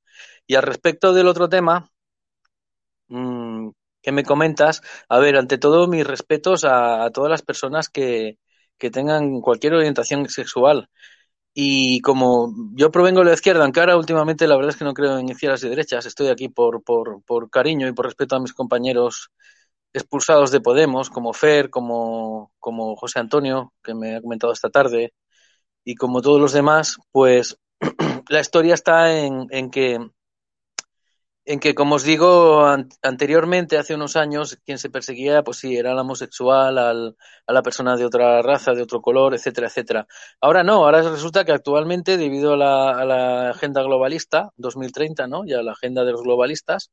Y 0.48 0.56
al 0.56 0.64
respecto 0.64 1.12
del 1.12 1.28
otro 1.28 1.48
tema, 1.48 1.88
mmm, 3.08 3.70
que 4.04 4.12
me 4.12 4.24
comentas, 4.24 4.82
a 5.08 5.18
ver, 5.18 5.36
ante 5.36 5.58
todo 5.58 5.88
mis 5.88 6.06
respetos 6.06 6.64
a, 6.64 7.10
todas 7.12 7.30
las 7.30 7.42
personas 7.42 7.88
que, 7.88 8.38
que, 8.78 8.90
tengan 8.90 9.40
cualquier 9.40 9.74
orientación 9.74 10.28
sexual. 10.28 10.88
Y 11.54 12.00
como 12.00 12.52
yo 12.74 12.90
provengo 12.90 13.20
de 13.20 13.26
la 13.26 13.34
izquierda, 13.34 13.64
aunque 13.64 13.80
ahora 13.80 13.96
últimamente 13.96 14.46
la 14.48 14.56
verdad 14.56 14.70
es 14.70 14.76
que 14.76 14.84
no 14.84 14.94
creo 14.94 15.18
en 15.18 15.28
izquierdas 15.28 15.64
y 15.64 15.68
derechas, 15.70 16.06
estoy 16.06 16.28
aquí 16.28 16.48
por, 16.48 16.82
por, 16.84 17.22
por 17.24 17.50
cariño 17.50 17.88
y 17.88 17.92
por 17.92 18.06
respeto 18.06 18.36
a 18.36 18.40
mis 18.40 18.52
compañeros 18.52 19.30
expulsados 19.94 20.50
de 20.50 20.60
Podemos, 20.60 21.10
como 21.10 21.32
Fer, 21.32 21.70
como, 21.70 22.52
como 22.58 22.96
José 22.96 23.20
Antonio, 23.20 23.72
que 23.82 23.94
me 23.94 24.16
ha 24.16 24.22
comentado 24.22 24.52
esta 24.52 24.70
tarde, 24.70 25.14
y 25.84 25.94
como 25.96 26.22
todos 26.22 26.40
los 26.40 26.52
demás, 26.52 26.98
pues 27.12 27.58
la 28.28 28.40
historia 28.40 28.74
está 28.74 29.16
en, 29.18 29.46
en 29.50 29.70
que 29.70 29.98
en 31.46 31.60
que, 31.60 31.74
como 31.74 31.96
os 31.96 32.04
digo, 32.04 32.64
anteriormente, 33.02 33.76
hace 33.76 33.94
unos 33.94 34.16
años, 34.16 34.58
quien 34.64 34.78
se 34.78 34.88
perseguía, 34.88 35.42
pues 35.42 35.58
sí, 35.58 35.76
era 35.76 35.92
el 35.92 35.98
homosexual, 35.98 36.78
al, 36.78 37.16
a 37.46 37.52
la 37.52 37.62
persona 37.62 37.96
de 37.96 38.06
otra 38.06 38.40
raza, 38.40 38.72
de 38.72 38.82
otro 38.82 39.02
color, 39.02 39.34
etcétera, 39.34 39.66
etcétera. 39.66 40.06
Ahora 40.40 40.62
no, 40.62 40.84
ahora 40.84 41.02
resulta 41.02 41.44
que 41.44 41.52
actualmente, 41.52 42.16
debido 42.16 42.54
a 42.54 42.56
la, 42.56 42.90
a 42.92 43.04
la 43.04 43.50
agenda 43.50 43.82
globalista, 43.82 44.52
2030, 44.56 45.26
¿no? 45.26 45.44
Ya 45.44 45.62
la 45.62 45.72
agenda 45.72 46.04
de 46.04 46.12
los 46.12 46.22
globalistas, 46.22 46.90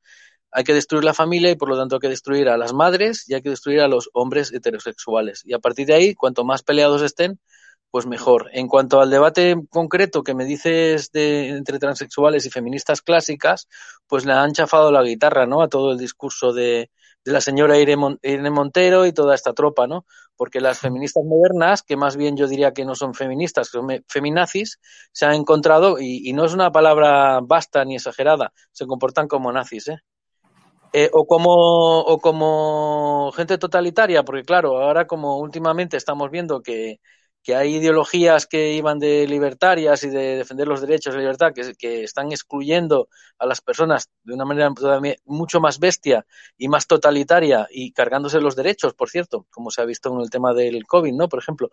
hay 0.52 0.64
que 0.66 0.74
destruir 0.74 1.06
la 1.06 1.14
familia 1.14 1.50
y 1.52 1.56
por 1.56 1.70
lo 1.70 1.78
tanto 1.78 1.96
hay 1.96 2.02
que 2.02 2.10
destruir 2.10 2.50
a 2.50 2.58
las 2.58 2.74
madres 2.74 3.30
y 3.30 3.36
hay 3.36 3.42
que 3.42 3.50
destruir 3.50 3.80
a 3.80 3.88
los 3.88 4.10
hombres 4.14 4.52
heterosexuales. 4.52 5.44
Y 5.46 5.54
a 5.54 5.60
partir 5.60 5.88
de 5.88 5.94
ahí, 5.94 6.14
cuanto 6.14 6.44
más 6.44 6.62
peleados 6.64 7.02
estén, 7.04 7.40
pues 7.92 8.08
mejor. 8.08 8.50
En 8.54 8.68
cuanto 8.68 9.02
al 9.02 9.10
debate 9.12 9.56
concreto 9.70 10.24
que 10.24 10.34
me 10.34 10.46
dices 10.46 11.12
de 11.12 11.50
entre 11.50 11.80
transexuales 11.80 12.46
y 12.46 12.50
feministas 12.50 13.02
clásicas, 13.02 13.68
pues 14.08 14.26
le 14.26 14.34
han 14.34 14.54
chafado 14.54 14.92
la 14.92 15.04
guitarra, 15.04 15.46
¿no? 15.46 15.62
A 15.62 15.68
todo 15.70 15.92
el 15.92 15.98
discurso 15.98 16.54
de, 16.54 16.90
de 17.26 17.32
la 17.32 17.42
señora 17.42 17.78
Irene 17.78 18.50
Montero 18.50 19.06
y 19.06 19.14
toda 19.14 19.36
esta 19.36 19.54
tropa, 19.54 19.88
¿no? 19.88 20.06
Porque 20.36 20.62
las 20.62 20.80
feministas 20.80 21.24
modernas, 21.26 21.84
que 21.84 21.98
más 21.98 22.18
bien 22.18 22.38
yo 22.38 22.48
diría 22.48 22.74
que 22.74 22.86
no 22.86 22.96
son 22.96 23.14
feministas, 23.14 23.70
que 23.70 23.78
son 23.78 23.88
feminazis, 24.08 24.80
se 25.12 25.26
han 25.26 25.34
encontrado, 25.36 26.00
y, 26.00 26.28
y 26.28 26.34
no 26.34 26.46
es 26.46 26.54
una 26.54 26.72
palabra 26.72 27.40
basta 27.44 27.86
ni 27.86 27.96
exagerada, 27.96 28.54
se 28.72 28.88
comportan 28.88 29.28
como 29.28 29.52
nazis, 29.52 29.90
¿eh? 29.90 30.00
Eh, 30.94 31.10
o 31.14 31.26
como 31.26 32.02
o 32.02 32.20
como 32.20 33.32
gente 33.32 33.58
totalitaria 33.58 34.24
porque 34.24 34.44
claro 34.44 34.82
ahora 34.82 35.08
como 35.08 35.38
últimamente 35.40 35.96
estamos 35.96 36.30
viendo 36.30 36.62
que 36.62 37.00
que 37.44 37.56
hay 37.56 37.76
ideologías 37.76 38.46
que 38.46 38.74
iban 38.74 39.00
de 39.00 39.28
libertarias 39.28 40.04
y 40.04 40.10
de 40.10 40.38
defender 40.38 40.68
los 40.68 40.82
derechos 40.82 41.14
de 41.14 41.22
libertad 41.22 41.54
que, 41.54 42.04
están 42.04 42.32
excluyendo 42.32 43.10
a 43.40 43.46
las 43.46 43.62
personas 43.62 44.10
de 44.24 44.34
una 44.34 44.46
manera 44.46 44.72
mucho 45.26 45.60
más 45.60 45.80
bestia 45.80 46.26
y 46.58 46.68
más 46.68 46.88
totalitaria 46.88 47.68
y 47.72 47.92
cargándose 47.92 48.40
los 48.40 48.56
derechos, 48.56 48.94
por 48.94 49.10
cierto, 49.10 49.48
como 49.50 49.72
se 49.72 49.82
ha 49.82 49.86
visto 49.86 50.14
en 50.14 50.22
el 50.22 50.30
tema 50.30 50.54
del 50.54 50.86
COVID, 50.86 51.14
¿no? 51.14 51.30
Por 51.30 51.40
ejemplo 51.40 51.70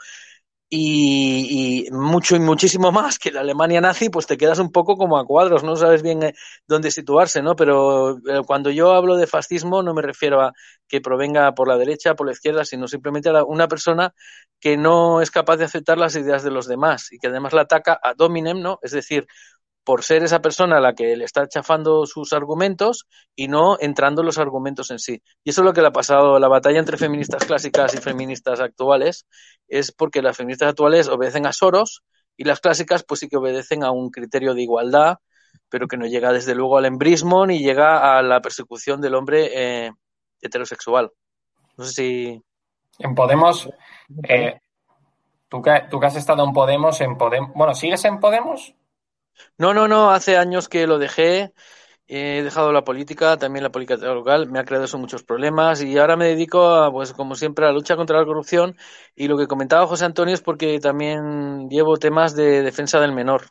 y, 0.71 1.89
mucho 1.91 2.37
y 2.37 2.41
muchísimo 2.41 2.93
más 2.93 3.19
que 3.19 3.33
la 3.33 3.41
Alemania 3.41 3.81
nazi, 3.81 4.11
pues 4.11 4.27
te 4.27 4.37
quedas 4.37 4.59
un 4.59 4.71
poco 4.71 4.97
como 4.97 5.19
a 5.19 5.25
cuadros, 5.25 5.63
no 5.65 5.77
sabes 5.77 6.03
bien 6.03 6.23
eh, 6.23 6.35
dónde 6.67 6.91
situarse, 6.91 7.43
¿no? 7.43 7.57
Pero 7.57 8.19
eh, 8.19 8.43
cuando 8.47 8.71
yo 8.71 8.93
hablo 8.93 9.17
de 9.17 9.27
fascismo 9.27 9.83
no 9.83 9.95
me 9.95 10.03
refiero 10.03 10.43
a 10.43 10.53
que 10.87 11.01
provenga 11.01 11.55
por 11.55 11.69
la 11.69 11.77
derecha, 11.77 12.15
por 12.15 12.27
la 12.27 12.33
izquierda, 12.33 12.65
sino 12.65 12.87
simplemente 12.87 13.31
a 13.31 13.45
una 13.45 13.69
persona 13.69 14.15
que 14.61 14.77
no 14.77 15.21
es 15.21 15.31
capaz 15.31 15.57
de 15.57 15.65
aceptar 15.65 15.99
las 15.99 16.17
ideas 16.17 16.43
de 16.43 16.51
los 16.51 16.67
demás 16.67 17.13
y 17.13 17.19
que 17.19 17.29
además 17.29 17.53
la 17.53 17.63
ataca 17.63 17.99
a 18.03 18.15
dominem, 18.15 18.61
¿no? 18.61 18.79
Es 18.83 18.93
decir, 18.93 19.27
por 19.89 20.05
ser 20.05 20.23
esa 20.23 20.43
persona 20.43 20.77
a 20.77 20.81
la 20.81 20.95
que 20.95 21.17
le 21.17 21.25
está 21.25 21.49
chafando 21.49 22.05
sus 22.05 22.35
argumentos 22.35 23.07
y 23.35 23.49
no 23.49 23.79
entrando 23.81 24.21
en 24.21 24.27
los 24.27 24.37
argumentos 24.37 24.91
en 24.91 24.99
sí. 24.99 25.23
Y 25.45 25.51
eso 25.51 25.63
es 25.63 25.65
lo 25.65 25.73
que 25.73 25.81
le 25.81 25.87
ha 25.87 25.93
pasado, 25.93 26.39
la 26.39 26.49
batalla 26.49 26.79
entre 26.79 26.99
feministas 26.99 27.47
clásicas 27.47 27.95
y 27.95 27.97
feministas 27.97 28.61
actuales, 28.61 29.27
es 29.67 29.91
porque 29.93 30.21
las 30.21 30.37
feministas 30.37 30.69
actuales 30.69 31.09
obedecen 31.09 31.47
a 31.47 31.55
Soros 31.55 32.03
y 32.37 32.45
las 32.45 32.61
clásicas 32.61 33.03
pues 33.03 33.21
sí 33.21 33.29
que 33.29 33.39
obedecen 33.39 33.83
a 33.83 33.91
un 33.91 34.11
criterio 34.11 34.53
de 34.53 34.61
igualdad, 34.61 35.17
pero 35.71 35.89
que 35.89 35.97
no 35.97 36.07
llega 36.07 36.35
desde 36.35 36.55
luego 36.55 36.77
al 36.77 36.85
embrismo 36.85 37.47
ni 37.47 37.61
llega 37.61 38.19
a 38.19 38.23
la 38.23 38.43
persecución 38.43 39.01
del 39.01 39.15
hombre 39.15 39.51
eh, 39.87 39.91
heterosexual. 40.43 41.13
No 41.79 41.85
sé 41.85 41.93
si... 41.93 42.43
En 42.99 43.15
Podemos, 43.15 43.69
eh, 44.29 44.61
¿tú, 45.49 45.63
que, 45.63 45.83
tú 45.91 46.01
que 46.01 46.07
has 46.07 46.17
estado 46.17 46.45
en 46.45 46.53
Podemos, 46.53 47.01
en 47.01 47.17
Podemos, 47.17 47.51
bueno, 47.55 47.75
¿sigues 47.75 48.05
en 48.05 48.19
Podemos? 48.19 48.75
No, 49.57 49.73
no, 49.73 49.87
no, 49.87 50.11
hace 50.11 50.37
años 50.37 50.69
que 50.69 50.87
lo 50.87 50.99
dejé. 50.99 51.53
He 52.11 52.43
dejado 52.43 52.73
la 52.73 52.85
política, 52.85 53.37
también 53.37 53.63
la 53.63 53.71
política 53.71 53.97
local, 54.07 54.49
me 54.49 54.59
ha 54.59 54.65
creado 54.65 54.87
eso 54.87 54.97
muchos 54.97 55.23
problemas 55.23 55.83
y 55.83 55.99
ahora 55.99 56.17
me 56.17 56.25
dedico, 56.25 56.67
a, 56.67 56.91
pues 56.91 57.13
como 57.13 57.35
siempre, 57.35 57.67
a 57.67 57.69
la 57.69 57.75
lucha 57.75 57.97
contra 57.97 58.19
la 58.19 58.25
corrupción 58.25 58.77
y 59.15 59.29
lo 59.29 59.37
que 59.37 59.47
comentaba 59.47 59.87
José 59.87 60.07
Antonio 60.07 60.33
es 60.33 60.41
porque 60.41 60.81
también 60.81 61.69
llevo 61.69 61.99
temas 61.99 62.35
de 62.35 62.63
defensa 62.63 62.99
del 62.99 63.13
menor, 63.13 63.51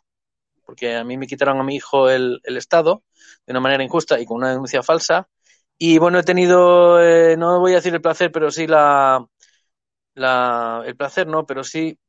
porque 0.66 0.96
a 0.96 1.04
mí 1.04 1.18
me 1.18 1.28
quitaron 1.28 1.60
a 1.60 1.64
mi 1.64 1.76
hijo 1.76 2.10
el, 2.10 2.42
el 2.44 2.58
Estado 2.58 3.04
de 3.46 3.52
una 3.52 3.60
manera 3.60 3.84
injusta 3.84 4.20
y 4.20 4.26
con 4.26 4.38
una 4.38 4.50
denuncia 4.50 4.82
falsa 4.82 5.30
y 5.78 6.00
bueno, 6.00 6.20
he 6.20 6.24
tenido, 6.24 7.00
eh, 7.02 7.38
no 7.38 7.60
voy 7.60 7.74
a 7.74 7.76
decir 7.76 7.94
el 7.94 8.02
placer, 8.02 8.32
pero 8.32 8.50
sí 8.50 8.66
la, 8.66 9.24
la, 10.18 10.84
el 10.86 10.96
placer, 10.96 11.28
no, 11.28 11.46
pero 11.46 11.64
sí 11.64 12.00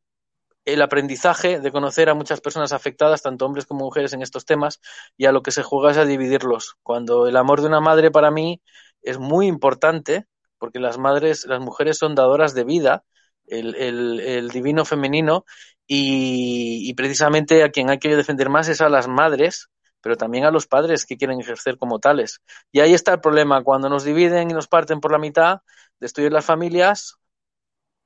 el 0.64 0.82
aprendizaje 0.82 1.60
de 1.60 1.72
conocer 1.72 2.10
a 2.10 2.14
muchas 2.14 2.40
personas 2.40 2.72
afectadas, 2.72 3.22
tanto 3.22 3.46
hombres 3.46 3.64
como 3.66 3.86
mujeres, 3.86 4.12
en 4.12 4.22
estos 4.22 4.44
temas, 4.44 4.80
y 5.16 5.24
a 5.24 5.32
lo 5.32 5.42
que 5.42 5.50
se 5.50 5.62
juega 5.62 5.92
es 5.92 5.96
a 5.96 6.04
dividirlos. 6.04 6.76
Cuando 6.82 7.26
el 7.26 7.36
amor 7.36 7.62
de 7.62 7.68
una 7.68 7.80
madre 7.80 8.10
para 8.10 8.30
mí 8.30 8.60
es 9.02 9.18
muy 9.18 9.46
importante, 9.46 10.26
porque 10.58 10.78
las 10.78 10.98
madres, 10.98 11.46
las 11.46 11.60
mujeres 11.60 11.96
son 11.98 12.14
dadoras 12.14 12.54
de 12.54 12.64
vida, 12.64 13.04
el, 13.46 13.74
el, 13.76 14.48
divino 14.50 14.84
femenino, 14.84 15.46
y, 15.86 16.92
precisamente 16.94 17.64
a 17.64 17.70
quien 17.70 17.88
hay 17.88 17.98
que 17.98 18.14
defender 18.14 18.50
más 18.50 18.68
es 18.68 18.82
a 18.82 18.90
las 18.90 19.08
madres, 19.08 19.70
pero 20.02 20.16
también 20.16 20.44
a 20.44 20.50
los 20.50 20.66
padres 20.66 21.06
que 21.06 21.16
quieren 21.16 21.40
ejercer 21.40 21.78
como 21.78 21.98
tales. 21.98 22.42
Y 22.72 22.80
ahí 22.80 22.92
está 22.92 23.14
el 23.14 23.20
problema, 23.20 23.62
cuando 23.64 23.88
nos 23.88 24.04
dividen 24.04 24.50
y 24.50 24.54
nos 24.54 24.68
parten 24.68 25.00
por 25.00 25.12
la 25.12 25.18
mitad, 25.18 25.60
destruyen 25.98 26.34
las 26.34 26.44
familias, 26.44 27.18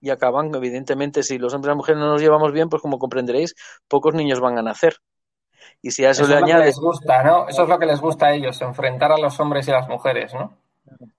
y 0.02 0.10
acaban, 0.10 0.52
evidentemente, 0.52 1.22
si 1.22 1.38
los 1.38 1.54
hombres 1.54 1.68
y 1.68 1.70
las 1.70 1.76
mujeres 1.76 2.00
no 2.00 2.08
nos 2.08 2.20
llevamos 2.20 2.52
bien, 2.52 2.68
pues 2.68 2.82
como 2.82 2.98
comprenderéis, 2.98 3.54
pocos 3.86 4.14
niños 4.14 4.40
van 4.40 4.58
a 4.58 4.62
nacer. 4.62 4.96
Y 5.80 5.92
si 5.92 6.04
a 6.04 6.10
eso, 6.10 6.26
le 6.26 6.34
añades. 6.34 6.76
gusta, 6.76 7.22
¿no? 7.22 7.48
Eso 7.48 7.62
es 7.62 7.68
lo 7.68 7.78
que 7.78 7.86
les 7.86 8.00
gusta 8.00 8.26
a 8.26 8.34
ellos, 8.34 8.60
enfrentar 8.62 9.12
a 9.12 9.16
los 9.16 9.38
hombres 9.38 9.66
y 9.68 9.70
a 9.70 9.74
las 9.74 9.88
mujeres, 9.88 10.34
¿no? 10.34 10.58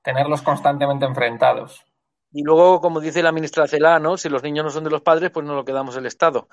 Tenerlos 0.01 0.41
constantemente 0.41 1.05
enfrentados. 1.05 1.85
Y 2.33 2.43
luego, 2.43 2.81
como 2.81 2.99
dice 2.99 3.23
la 3.23 3.31
ministra 3.31 3.67
Celá, 3.67 3.99
¿no? 3.99 4.17
Si 4.17 4.27
los 4.27 4.43
niños 4.43 4.65
no 4.65 4.71
son 4.71 4.83
de 4.83 4.89
los 4.89 5.01
padres, 5.01 5.31
pues 5.31 5.45
no 5.45 5.55
lo 5.55 5.63
quedamos 5.63 5.95
el 5.95 6.05
Estado. 6.05 6.49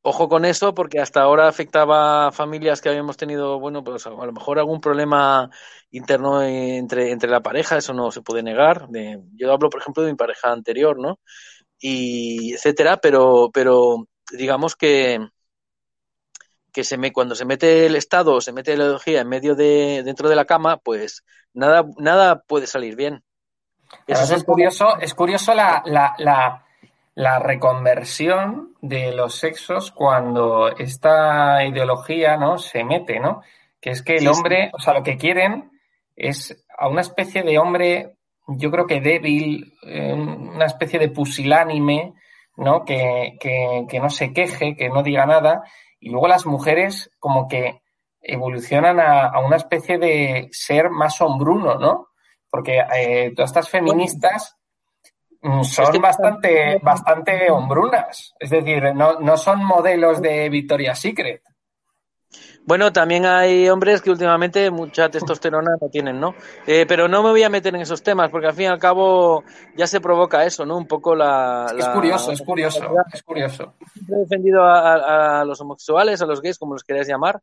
Ojo 0.00 0.28
con 0.28 0.44
eso, 0.44 0.72
porque 0.72 1.00
hasta 1.00 1.20
ahora 1.20 1.48
afectaba 1.48 2.28
a 2.28 2.32
familias 2.32 2.80
que 2.80 2.88
habíamos 2.88 3.16
tenido, 3.16 3.58
bueno, 3.58 3.82
pues 3.82 4.06
a 4.06 4.10
lo 4.10 4.32
mejor 4.32 4.58
algún 4.58 4.80
problema 4.80 5.50
interno 5.90 6.42
entre, 6.42 7.10
entre 7.10 7.28
la 7.28 7.40
pareja, 7.40 7.76
eso 7.76 7.92
no 7.92 8.12
se 8.12 8.22
puede 8.22 8.44
negar. 8.44 8.86
yo 9.34 9.52
hablo, 9.52 9.68
por 9.68 9.80
ejemplo, 9.80 10.04
de 10.04 10.12
mi 10.12 10.16
pareja 10.16 10.52
anterior, 10.52 10.96
¿no? 10.98 11.18
Y 11.78 12.54
etcétera, 12.54 12.98
pero, 12.98 13.50
pero 13.52 14.06
digamos 14.32 14.76
que, 14.76 15.18
que 16.72 16.84
se 16.84 16.98
me, 16.98 17.12
cuando 17.12 17.34
se 17.34 17.44
mete 17.44 17.86
el 17.86 17.96
Estado 17.96 18.34
o 18.34 18.40
se 18.40 18.52
mete 18.52 18.76
la 18.76 18.84
ideología 18.84 19.20
en 19.20 19.28
medio 19.28 19.54
de, 19.54 20.02
dentro 20.04 20.28
de 20.28 20.36
la 20.36 20.44
cama, 20.44 20.76
pues 20.76 21.24
nada, 21.54 21.84
nada 21.96 22.42
puede 22.42 22.66
salir 22.66 22.96
bien. 22.96 23.24
Eso 24.06 24.34
es, 24.34 24.44
curioso, 24.44 24.98
es 25.00 25.14
curioso 25.14 25.54
la, 25.54 25.82
la, 25.86 26.14
la, 26.18 26.64
la, 27.14 27.38
reconversión 27.38 28.74
de 28.80 29.12
los 29.12 29.36
sexos 29.36 29.90
cuando 29.90 30.68
esta 30.68 31.64
ideología 31.64 32.36
¿no? 32.36 32.58
se 32.58 32.84
mete, 32.84 33.20
¿no? 33.20 33.42
Que 33.80 33.90
es 33.90 34.02
que 34.02 34.16
el 34.16 34.28
hombre, 34.28 34.70
o 34.72 34.78
sea, 34.78 34.94
lo 34.94 35.02
que 35.02 35.16
quieren 35.16 35.70
es 36.16 36.62
a 36.76 36.88
una 36.88 37.02
especie 37.02 37.42
de 37.42 37.58
hombre, 37.58 38.15
yo 38.46 38.70
creo 38.70 38.86
que 38.86 39.00
débil, 39.00 39.74
eh, 39.82 40.12
una 40.12 40.66
especie 40.66 40.98
de 40.98 41.08
pusilánime, 41.08 42.14
¿no? 42.56 42.84
Que, 42.84 43.36
que, 43.40 43.86
que 43.88 44.00
no 44.00 44.10
se 44.10 44.32
queje, 44.32 44.76
que 44.76 44.88
no 44.88 45.02
diga 45.02 45.26
nada. 45.26 45.62
Y 46.00 46.10
luego 46.10 46.28
las 46.28 46.46
mujeres 46.46 47.10
como 47.18 47.48
que 47.48 47.82
evolucionan 48.20 49.00
a, 49.00 49.26
a 49.26 49.40
una 49.40 49.56
especie 49.56 49.98
de 49.98 50.48
ser 50.52 50.90
más 50.90 51.20
hombruno, 51.20 51.76
¿no? 51.76 52.08
porque 52.56 52.78
eh, 52.96 53.32
todas 53.36 53.50
estas 53.50 53.68
feministas 53.68 54.56
mm, 55.42 55.62
son 55.62 56.00
bastante, 56.00 56.78
bastante 56.82 57.50
hombrunas, 57.50 58.34
es 58.38 58.48
decir, 58.48 58.94
no, 58.94 59.36
son 59.36 59.62
modelos 59.64 60.22
de 60.22 60.48
Victoria's 60.48 60.98
Secret. 60.98 61.42
Bueno, 62.66 62.92
también 62.92 63.24
hay 63.24 63.68
hombres 63.68 64.02
que 64.02 64.10
últimamente 64.10 64.72
mucha 64.72 65.08
testosterona 65.08 65.76
no 65.80 65.88
tienen, 65.88 66.18
¿no? 66.18 66.34
Eh, 66.66 66.84
pero 66.88 67.06
no 67.06 67.22
me 67.22 67.30
voy 67.30 67.44
a 67.44 67.48
meter 67.48 67.72
en 67.76 67.82
esos 67.82 68.02
temas, 68.02 68.28
porque 68.28 68.48
al 68.48 68.54
fin 68.54 68.64
y 68.64 68.66
al 68.66 68.80
cabo 68.80 69.44
ya 69.76 69.86
se 69.86 70.00
provoca 70.00 70.44
eso, 70.44 70.66
¿no? 70.66 70.76
Un 70.76 70.88
poco 70.88 71.14
la... 71.14 71.72
Es, 71.78 71.86
curioso, 71.88 72.32
es 72.32 72.42
curioso, 72.42 72.84
es 73.12 73.22
curioso. 73.22 73.74
He 74.08 74.16
defendido 74.16 74.64
a, 74.64 75.42
a, 75.42 75.44
los 75.44 75.60
homosexuales, 75.60 76.20
a 76.20 76.26
los 76.26 76.42
gays, 76.42 76.58
como 76.58 76.74
los 76.74 76.82
queráis 76.82 77.06
llamar, 77.06 77.40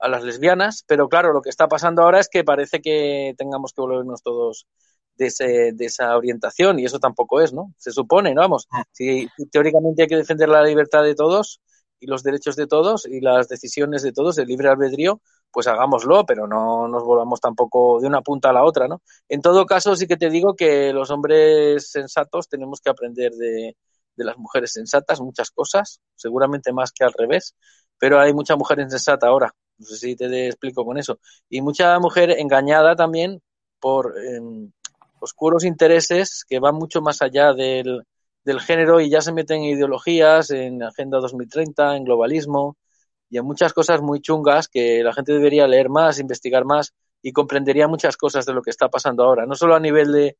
a 0.00 0.08
las 0.08 0.24
lesbianas, 0.24 0.84
pero 0.84 1.08
claro, 1.08 1.32
lo 1.32 1.42
que 1.42 1.50
está 1.50 1.68
pasando 1.68 2.02
ahora 2.02 2.18
es 2.18 2.28
que 2.28 2.42
parece 2.42 2.80
que 2.80 3.34
tengamos 3.38 3.72
que 3.72 3.82
volvernos 3.82 4.20
todos 4.20 4.66
de, 5.14 5.26
ese, 5.26 5.72
de 5.74 5.84
esa 5.84 6.16
orientación 6.16 6.80
y 6.80 6.86
eso 6.86 6.98
tampoco 6.98 7.40
es, 7.40 7.52
¿no? 7.52 7.72
Se 7.78 7.92
supone, 7.92 8.34
¿no? 8.34 8.40
Vamos, 8.40 8.66
ah. 8.72 8.82
si 8.90 9.28
teóricamente 9.52 10.02
hay 10.02 10.08
que 10.08 10.16
defender 10.16 10.48
la 10.48 10.64
libertad 10.64 11.04
de 11.04 11.14
todos 11.14 11.60
y 11.98 12.06
los 12.06 12.22
derechos 12.22 12.56
de 12.56 12.66
todos 12.66 13.06
y 13.06 13.20
las 13.20 13.48
decisiones 13.48 14.02
de 14.02 14.12
todos, 14.12 14.38
el 14.38 14.46
libre 14.48 14.68
albedrío, 14.68 15.20
pues 15.50 15.66
hagámoslo, 15.66 16.24
pero 16.26 16.46
no 16.46 16.88
nos 16.88 17.02
volvamos 17.04 17.40
tampoco 17.40 18.00
de 18.00 18.06
una 18.06 18.22
punta 18.22 18.50
a 18.50 18.52
la 18.52 18.64
otra, 18.64 18.88
¿no? 18.88 19.02
En 19.28 19.40
todo 19.42 19.66
caso, 19.66 19.96
sí 19.96 20.06
que 20.06 20.16
te 20.16 20.30
digo 20.30 20.54
que 20.54 20.92
los 20.92 21.10
hombres 21.10 21.90
sensatos 21.90 22.48
tenemos 22.48 22.80
que 22.80 22.90
aprender 22.90 23.32
de, 23.32 23.76
de 24.16 24.24
las 24.24 24.36
mujeres 24.38 24.72
sensatas 24.72 25.20
muchas 25.20 25.50
cosas, 25.50 26.00
seguramente 26.14 26.72
más 26.72 26.92
que 26.92 27.04
al 27.04 27.12
revés, 27.12 27.54
pero 27.98 28.20
hay 28.20 28.34
mucha 28.34 28.56
mujer 28.56 28.80
insensata 28.80 29.28
ahora 29.28 29.54
no 29.78 29.86
sé 29.86 29.96
si 29.96 30.16
te 30.16 30.46
explico 30.46 30.84
con 30.84 30.98
eso. 30.98 31.18
Y 31.48 31.60
mucha 31.62 31.98
mujer 31.98 32.30
engañada 32.30 32.96
también 32.96 33.42
por 33.80 34.14
em, 34.18 34.72
oscuros 35.20 35.64
intereses 35.64 36.44
que 36.48 36.58
van 36.58 36.74
mucho 36.74 37.00
más 37.02 37.22
allá 37.22 37.52
del, 37.52 38.04
del 38.46 38.60
género 38.60 39.00
y 39.00 39.10
ya 39.10 39.20
se 39.22 39.32
meten 39.32 39.58
en 39.58 39.64
ideologías, 39.76 40.50
en 40.52 40.82
Agenda 40.84 41.18
2030, 41.18 41.96
en 41.96 42.04
globalismo 42.04 42.78
y 43.28 43.38
en 43.38 43.44
muchas 43.44 43.74
cosas 43.74 44.00
muy 44.02 44.20
chungas 44.22 44.68
que 44.68 45.02
la 45.02 45.12
gente 45.12 45.32
debería 45.32 45.68
leer 45.68 45.90
más, 45.90 46.20
investigar 46.20 46.64
más 46.64 46.94
y 47.22 47.32
comprendería 47.32 47.88
muchas 47.88 48.16
cosas 48.16 48.46
de 48.46 48.54
lo 48.54 48.62
que 48.62 48.70
está 48.70 48.88
pasando 48.88 49.24
ahora. 49.24 49.46
No 49.46 49.56
solo 49.56 49.74
a 49.74 49.80
nivel 49.80 50.12
de, 50.12 50.36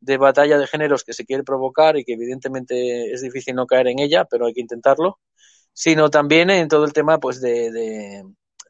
de 0.00 0.16
batalla 0.18 0.58
de 0.58 0.66
géneros 0.66 1.04
que 1.04 1.12
se 1.14 1.24
quiere 1.24 1.44
provocar 1.44 1.96
y 1.96 2.04
que 2.04 2.14
evidentemente 2.14 3.12
es 3.12 3.22
difícil 3.22 3.54
no 3.54 3.66
caer 3.66 3.88
en 3.88 4.00
ella, 4.00 4.24
pero 4.26 4.46
hay 4.46 4.54
que 4.54 4.60
intentarlo, 4.60 5.20
sino 5.72 6.10
también 6.10 6.50
en 6.50 6.68
todo 6.68 6.84
el 6.84 6.92
tema 6.92 7.18
pues 7.18 7.40
de, 7.40 7.70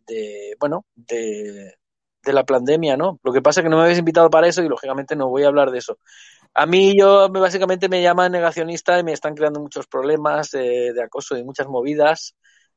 de, 0.07 0.57
bueno, 0.61 0.85
de, 0.95 1.75
de 2.23 2.33
la 2.35 2.45
pandemia, 2.45 2.97
¿no? 2.99 3.19
Lo 3.23 3.33
que 3.33 3.43
pasa 3.43 3.61
es 3.61 3.65
que 3.65 3.71
no 3.71 3.77
me 3.79 3.85
habéis 3.85 3.99
invitado 3.99 4.31
para 4.31 4.49
eso 4.49 4.63
y 4.63 4.69
lógicamente 4.69 5.17
no 5.17 5.29
voy 5.31 5.45
a 5.45 5.49
hablar 5.49 5.71
de 5.71 5.79
eso. 5.79 5.99
A 6.55 6.67
mí 6.67 6.97
yo 6.97 7.29
básicamente 7.31 7.89
me 7.89 8.01
llaman 8.01 8.33
negacionista 8.33 8.99
y 8.99 9.05
me 9.05 9.13
están 9.13 9.35
creando 9.35 9.61
muchos 9.61 9.87
problemas 9.87 10.51
de 10.51 11.03
acoso 11.03 11.37
y 11.37 11.45
muchas 11.45 11.67
movidas. 11.67 12.37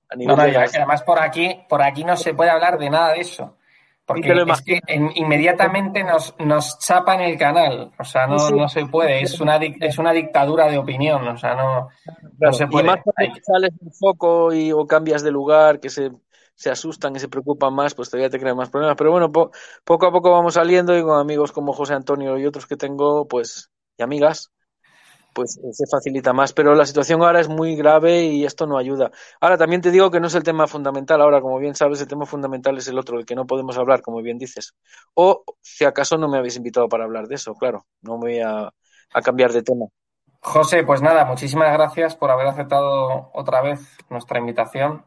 A 0.09 0.15
nivel 0.15 0.35
de... 0.35 0.57
además 0.57 1.03
por 1.03 1.19
aquí, 1.19 1.63
por 1.67 1.81
aquí 1.81 2.03
no 2.03 2.15
se 2.15 2.33
puede 2.33 2.49
hablar 2.49 2.77
de 2.77 2.89
nada 2.89 3.13
de 3.13 3.19
eso. 3.19 3.57
Porque 4.07 4.31
es 4.31 4.61
que 4.61 4.79
inmediatamente 5.15 6.01
nos, 6.01 6.33
nos 6.39 6.79
chapan 6.79 7.19
el 7.19 7.37
canal. 7.37 7.91
O 7.99 8.05
sea, 8.05 8.25
no, 8.25 8.37
no 8.51 8.69
se 8.69 8.85
puede. 8.85 9.21
Es 9.21 9.37
una, 9.41 9.57
es 9.57 9.97
una 9.97 10.13
dictadura 10.13 10.69
de 10.69 10.77
opinión. 10.77 11.27
O 11.27 11.37
sea, 11.37 11.55
no, 11.55 11.89
no 12.39 12.53
se 12.53 12.67
puede. 12.67 12.85
Y 12.85 12.87
más 12.87 13.01
cuando 13.03 13.35
sales 13.43 13.71
un 13.81 13.91
foco 13.91 14.53
y, 14.53 14.71
o 14.71 14.87
cambias 14.87 15.23
de 15.23 15.31
lugar, 15.31 15.81
que 15.81 15.89
se 15.89 16.09
se 16.57 16.71
asustan 16.71 17.15
y 17.15 17.19
se 17.19 17.29
preocupan 17.29 17.71
más, 17.73 17.93
pues 17.93 18.09
todavía 18.09 18.31
te 18.31 18.39
crean 18.39 18.57
más 18.57 18.69
problemas. 18.69 18.97
Pero 18.97 19.11
bueno, 19.11 19.31
poco 19.31 20.07
a 20.07 20.11
poco 20.11 20.31
vamos 20.31 20.55
saliendo 20.55 20.97
y 20.97 21.03
con 21.03 21.19
amigos 21.19 21.51
como 21.51 21.71
José 21.71 21.93
Antonio 21.93 22.35
y 22.37 22.47
otros 22.47 22.65
que 22.65 22.75
tengo, 22.75 23.27
pues, 23.27 23.69
y 23.95 24.01
amigas, 24.01 24.51
pues 25.33 25.59
se 25.71 25.85
facilita 25.85 26.33
más. 26.33 26.53
Pero 26.53 26.73
la 26.73 26.87
situación 26.87 27.21
ahora 27.21 27.39
es 27.39 27.47
muy 27.47 27.75
grave 27.75 28.23
y 28.23 28.43
esto 28.43 28.65
no 28.65 28.79
ayuda. 28.79 29.11
Ahora 29.39 29.55
también 29.55 29.81
te 29.81 29.91
digo 29.91 30.09
que 30.09 30.19
no 30.19 30.25
es 30.27 30.33
el 30.33 30.41
tema 30.41 30.65
fundamental. 30.65 31.21
Ahora, 31.21 31.41
como 31.41 31.59
bien 31.59 31.75
sabes, 31.75 32.01
el 32.01 32.07
tema 32.07 32.25
fundamental 32.25 32.75
es 32.79 32.87
el 32.87 32.97
otro, 32.97 33.19
el 33.19 33.25
que 33.27 33.35
no 33.35 33.45
podemos 33.45 33.77
hablar, 33.77 34.01
como 34.01 34.23
bien 34.23 34.39
dices. 34.39 34.73
O 35.13 35.43
si 35.61 35.85
acaso 35.85 36.17
no 36.17 36.27
me 36.27 36.39
habéis 36.39 36.57
invitado 36.57 36.89
para 36.89 37.03
hablar 37.03 37.27
de 37.27 37.35
eso, 37.35 37.53
claro. 37.53 37.85
No 38.01 38.17
voy 38.17 38.39
a 38.39 38.73
cambiar 39.23 39.53
de 39.53 39.61
tema. 39.61 39.85
José, 40.41 40.83
pues 40.83 41.03
nada, 41.03 41.25
muchísimas 41.25 41.71
gracias 41.73 42.15
por 42.15 42.31
haber 42.31 42.47
aceptado 42.47 43.29
otra 43.33 43.61
vez 43.61 43.79
nuestra 44.09 44.39
invitación 44.39 45.05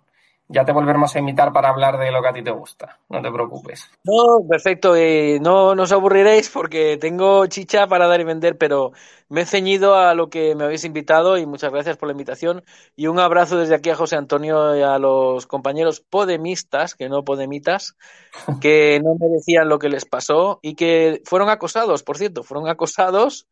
ya 0.52 0.64
te 0.64 0.72
volveremos 0.72 1.14
a 1.14 1.20
invitar 1.20 1.52
para 1.52 1.68
hablar 1.68 1.96
de 1.96 2.10
lo 2.10 2.20
que 2.20 2.28
a 2.28 2.32
ti 2.32 2.42
te 2.42 2.50
gusta. 2.50 2.98
No 3.08 3.22
te 3.22 3.30
preocupes. 3.30 3.88
No, 4.02 4.46
perfecto. 4.48 4.96
Eh, 4.96 5.38
no, 5.40 5.76
no 5.76 5.84
os 5.84 5.92
aburriréis 5.92 6.50
porque 6.50 6.96
tengo 6.96 7.46
chicha 7.46 7.86
para 7.86 8.08
dar 8.08 8.20
y 8.20 8.24
vender, 8.24 8.58
pero 8.58 8.90
me 9.28 9.42
he 9.42 9.46
ceñido 9.46 9.94
a 9.94 10.12
lo 10.14 10.28
que 10.28 10.56
me 10.56 10.64
habéis 10.64 10.84
invitado 10.84 11.38
y 11.38 11.46
muchas 11.46 11.72
gracias 11.72 11.96
por 11.96 12.08
la 12.08 12.12
invitación. 12.12 12.64
Y 12.96 13.06
un 13.06 13.20
abrazo 13.20 13.58
desde 13.58 13.76
aquí 13.76 13.90
a 13.90 13.94
José 13.94 14.16
Antonio 14.16 14.74
y 14.76 14.82
a 14.82 14.98
los 14.98 15.46
compañeros 15.46 16.00
podemistas, 16.00 16.96
que 16.96 17.08
no 17.08 17.24
podemitas, 17.24 17.96
que 18.60 19.00
no 19.04 19.14
merecían 19.20 19.68
lo 19.68 19.78
que 19.78 19.88
les 19.88 20.04
pasó 20.04 20.58
y 20.62 20.74
que 20.74 21.22
fueron 21.24 21.48
acosados, 21.48 22.02
por 22.02 22.18
cierto, 22.18 22.42
fueron 22.42 22.68
acosados 22.68 23.46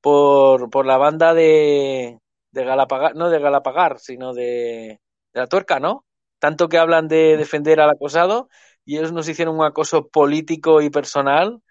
por, 0.00 0.70
por 0.70 0.86
la 0.86 0.96
banda 0.96 1.34
de, 1.34 2.18
de 2.50 2.64
Galapagar, 2.64 3.14
no 3.14 3.28
de 3.28 3.40
Galapagar, 3.40 3.98
sino 3.98 4.32
de, 4.32 5.00
de 5.34 5.40
la 5.40 5.46
tuerca, 5.46 5.78
¿no? 5.78 6.04
Tanto 6.40 6.68
que 6.68 6.78
hablan 6.78 7.06
de 7.06 7.36
defender 7.36 7.80
al 7.80 7.90
acosado 7.90 8.48
y 8.84 8.96
ellos 8.96 9.12
nos 9.12 9.28
hicieron 9.28 9.56
un 9.56 9.64
acoso 9.64 10.08
político 10.08 10.80
y 10.82 10.90
personal 10.90 11.62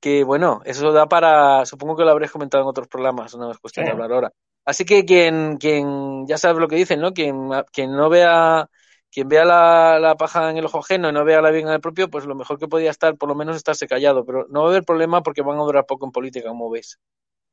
que, 0.00 0.24
bueno, 0.24 0.60
eso 0.64 0.92
da 0.92 1.08
para, 1.08 1.66
supongo 1.66 1.96
que 1.96 2.04
lo 2.04 2.10
habréis 2.10 2.30
comentado 2.30 2.62
en 2.62 2.68
otros 2.68 2.88
programas, 2.88 3.34
no 3.36 3.50
es 3.50 3.58
cuestión 3.58 3.86
de 3.86 3.92
hablar 3.92 4.12
ahora. 4.12 4.32
Así 4.64 4.84
que 4.84 5.04
quien, 5.04 5.56
quien, 5.56 6.26
ya 6.26 6.38
sabe 6.38 6.60
lo 6.60 6.68
que 6.68 6.76
dicen, 6.76 7.00
¿no? 7.00 7.12
Quien, 7.12 7.50
quien 7.72 7.96
no 7.96 8.08
vea, 8.08 8.68
quien 9.10 9.28
vea 9.28 9.44
la, 9.44 9.98
la, 9.98 10.14
paja 10.14 10.50
en 10.50 10.56
el 10.58 10.64
ojo 10.64 10.78
ajeno 10.78 11.08
y 11.08 11.12
no 11.12 11.24
vea 11.24 11.42
la 11.42 11.50
bien 11.50 11.66
en 11.66 11.74
el 11.74 11.80
propio, 11.80 12.08
pues 12.08 12.24
lo 12.24 12.34
mejor 12.34 12.58
que 12.58 12.68
podía 12.68 12.90
estar, 12.90 13.16
por 13.16 13.28
lo 13.28 13.34
menos 13.34 13.56
estarse 13.56 13.86
callado, 13.86 14.24
pero 14.24 14.46
no 14.48 14.62
va 14.62 14.66
a 14.68 14.70
haber 14.70 14.84
problema 14.84 15.22
porque 15.22 15.42
van 15.42 15.58
a 15.58 15.62
durar 15.64 15.86
poco 15.86 16.06
en 16.06 16.12
política, 16.12 16.48
como 16.48 16.70
veis. 16.70 16.98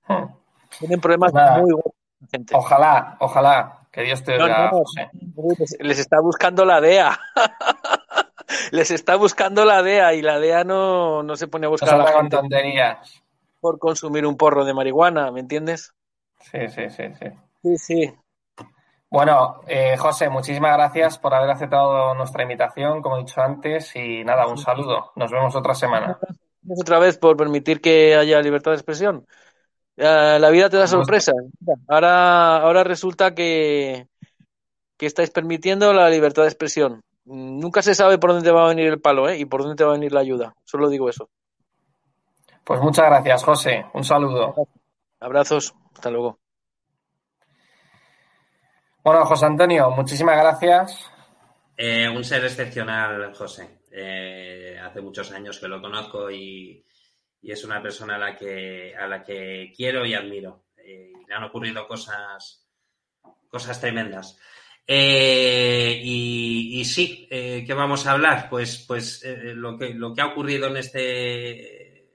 Hmm. 0.08 0.28
Tienen 0.80 1.02
problemas 1.02 1.34
muy 1.34 1.72
buenos. 1.72 1.94
Ojalá, 2.54 3.18
ojalá. 3.20 3.77
Que 3.98 4.04
Dios 4.04 4.24
te 4.24 4.38
Les 5.80 5.98
está 5.98 6.20
buscando 6.22 6.66
la 6.66 6.80
DEA. 6.80 7.20
les 8.72 8.92
está 8.92 9.16
buscando 9.16 9.66
la 9.66 9.82
DEA 9.82 10.14
y 10.14 10.22
la 10.22 10.40
DEA 10.40 10.64
no, 10.64 11.24
no 11.24 11.36
se 11.36 11.48
pone 11.48 11.66
a 11.66 11.70
buscar 11.70 11.96
a 11.96 11.98
la 11.98 12.12
gente 12.12 12.38
por 13.60 13.80
consumir 13.80 14.28
un 14.28 14.38
porro 14.38 14.66
de 14.66 14.76
marihuana, 14.76 15.32
¿me 15.32 15.40
entiendes? 15.40 15.96
Sí, 16.40 16.68
sí, 16.68 16.92
sí, 16.92 17.06
sí. 17.20 17.26
Sí, 17.64 17.78
sí. 17.80 18.16
Bueno, 19.10 19.62
eh, 19.66 19.98
José, 19.98 20.30
muchísimas 20.30 20.74
gracias 20.74 21.18
por 21.18 21.34
haber 21.34 21.50
aceptado 21.50 22.14
nuestra 22.14 22.44
invitación, 22.44 23.02
como 23.02 23.18
he 23.18 23.22
dicho 23.22 23.42
antes, 23.42 23.96
y 23.96 24.24
nada, 24.24 24.46
un 24.46 24.60
saludo. 24.60 25.12
Nos 25.16 25.32
vemos 25.32 25.56
otra 25.56 25.74
semana. 25.74 26.20
Otra 26.70 27.00
vez 27.00 27.18
por 27.18 27.36
permitir 27.36 27.82
que 27.82 28.16
haya 28.16 28.42
libertad 28.42 28.70
de 28.70 28.78
expresión. 28.78 29.26
La 29.98 30.50
vida 30.52 30.70
te 30.70 30.78
da 30.78 30.88
sorpresa. 30.88 31.34
Ahora, 31.88 32.58
ahora 32.58 32.84
resulta 32.84 33.34
que, 33.34 34.08
que 34.96 35.06
estáis 35.06 35.32
permitiendo 35.32 35.92
la 35.94 36.10
libertad 36.10 36.44
de 36.44 36.50
expresión. 36.50 37.04
Nunca 37.26 37.82
se 37.82 37.96
sabe 37.96 38.18
por 38.18 38.32
dónde 38.32 38.48
te 38.48 38.54
va 38.54 38.66
a 38.66 38.70
venir 38.70 38.88
el 38.88 39.02
palo 39.02 39.28
¿eh? 39.28 39.38
y 39.38 39.46
por 39.46 39.62
dónde 39.62 39.76
te 39.76 39.84
va 39.84 39.92
a 39.92 39.94
venir 39.94 40.14
la 40.14 40.22
ayuda. 40.22 40.56
Solo 40.64 40.88
digo 40.88 41.10
eso. 41.10 41.30
Pues 42.64 42.80
muchas 42.80 43.06
gracias, 43.06 43.44
José. 43.44 43.86
Un 43.94 44.04
saludo. 44.04 44.56
Abrazos, 45.20 45.74
hasta 45.94 46.10
luego. 46.12 46.40
Bueno, 49.04 49.26
José 49.26 49.46
Antonio, 49.46 49.90
muchísimas 49.92 50.38
gracias. 50.38 51.10
Eh, 51.76 52.10
un 52.10 52.24
ser 52.24 52.44
excepcional, 52.44 53.34
José. 53.34 53.80
Eh, 53.92 54.78
hace 54.84 55.02
muchos 55.02 55.32
años 55.32 55.60
que 55.60 55.68
lo 55.68 55.82
conozco 55.82 56.30
y, 56.30 56.86
es 57.44 57.64
una 57.64 57.82
persona 57.82 58.16
a 58.16 58.20
la 58.20 58.36
que, 58.36 58.96
a 58.96 59.08
la 59.08 59.24
que 59.24 59.72
quiero 59.76 60.06
y 60.06 60.14
admiro. 60.14 60.66
Eh, 60.78 61.12
le 61.28 61.34
han 61.34 61.44
ocurrido 61.44 61.88
cosas, 61.88 62.68
cosas 63.50 63.80
tremendas. 63.80 64.40
y, 64.88 66.84
sí, 66.86 67.28
¿qué 67.30 67.74
vamos 67.76 68.08
a 68.08 68.14
hablar? 68.14 68.50
Pues, 68.50 68.86
pues 68.88 69.24
lo, 69.26 69.78
que, 69.78 69.94
lo 69.94 70.14
que 70.14 70.22
ha 70.22 70.28
ocurrido 70.28 70.68
en 70.68 70.78
este, 70.78 72.10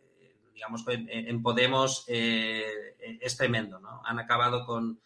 digamos, 0.55 0.85
en, 0.89 1.43
Podemos 1.43 2.05
es 2.09 3.37
tremendo, 3.37 3.79
¿no? 3.79 4.03
Han 4.05 4.19
acabado 4.19 4.65
con, 4.65 5.01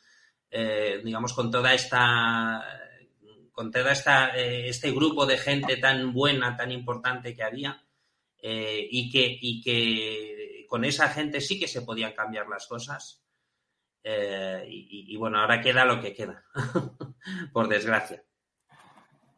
digamos, 1.02 1.32
con 1.32 1.50
toda 1.50 1.74
esta 1.74 2.64
con 3.56 3.70
todo 3.70 3.88
esta, 3.88 4.36
eh, 4.36 4.68
este 4.68 4.90
grupo 4.90 5.24
de 5.24 5.38
gente 5.38 5.78
tan 5.78 6.12
buena, 6.12 6.54
tan 6.58 6.70
importante 6.70 7.34
que 7.34 7.42
había, 7.42 7.82
eh, 8.42 8.86
y, 8.90 9.10
que, 9.10 9.38
y 9.40 9.60
que 9.62 10.66
con 10.68 10.84
esa 10.84 11.08
gente 11.08 11.40
sí 11.40 11.58
que 11.58 11.68
se 11.68 11.82
podían 11.82 12.12
cambiar 12.12 12.48
las 12.48 12.66
cosas. 12.66 13.22
Eh, 14.02 14.64
y, 14.68 15.16
bueno, 15.16 15.40
ahora 15.40 15.60
queda 15.60 15.84
lo 15.84 16.00
que 16.00 16.14
queda, 16.14 16.44
por 17.52 17.66
desgracia. 17.66 18.22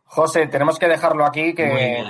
José, 0.05 0.47
tenemos 0.47 0.79
que 0.79 0.89
dejarlo 0.89 1.25
aquí, 1.25 1.55
que 1.55 2.05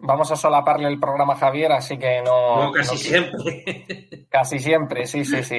vamos 0.00 0.30
a 0.30 0.36
solaparle 0.36 0.88
el 0.88 1.00
programa 1.00 1.32
a 1.32 1.38
Javier, 1.38 1.72
así 1.72 1.98
que 1.98 2.22
no. 2.22 2.66
no 2.66 2.72
casi 2.72 2.96
siempre. 2.96 4.26
Casi 4.30 4.58
siempre, 4.60 5.06
sí, 5.06 5.24
sí, 5.24 5.42
sí. 5.42 5.58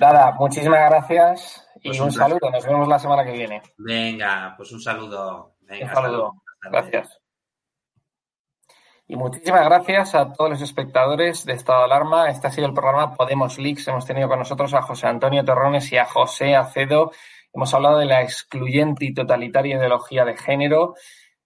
Nada, 0.00 0.32
muchísimas 0.32 0.90
gracias. 0.90 1.68
Y 1.82 1.88
pues 1.88 2.00
un, 2.00 2.12
saludo, 2.12 2.50
nos 2.50 2.66
vemos 2.66 2.88
la 2.88 2.98
semana 2.98 3.24
que 3.24 3.32
viene. 3.32 3.62
Venga, 3.78 4.54
pues 4.56 4.72
un 4.72 4.80
saludo. 4.80 5.56
un 5.68 5.88
saludo. 5.94 6.42
Gracias. 6.62 7.19
Y 9.10 9.16
muchísimas 9.16 9.64
gracias 9.64 10.14
a 10.14 10.32
todos 10.32 10.50
los 10.50 10.62
espectadores 10.62 11.44
de 11.44 11.54
Estado 11.54 11.80
de 11.80 11.86
Alarma. 11.86 12.30
Este 12.30 12.46
ha 12.46 12.50
sido 12.52 12.68
el 12.68 12.72
programa 12.72 13.12
Podemos 13.16 13.58
Leaks. 13.58 13.88
Hemos 13.88 14.06
tenido 14.06 14.28
con 14.28 14.38
nosotros 14.38 14.72
a 14.72 14.82
José 14.82 15.08
Antonio 15.08 15.44
Torrones 15.44 15.90
y 15.90 15.96
a 15.96 16.04
José 16.04 16.54
Acedo. 16.54 17.10
Hemos 17.52 17.74
hablado 17.74 17.98
de 17.98 18.04
la 18.04 18.22
excluyente 18.22 19.06
y 19.06 19.12
totalitaria 19.12 19.78
ideología 19.78 20.24
de 20.24 20.36
género. 20.36 20.94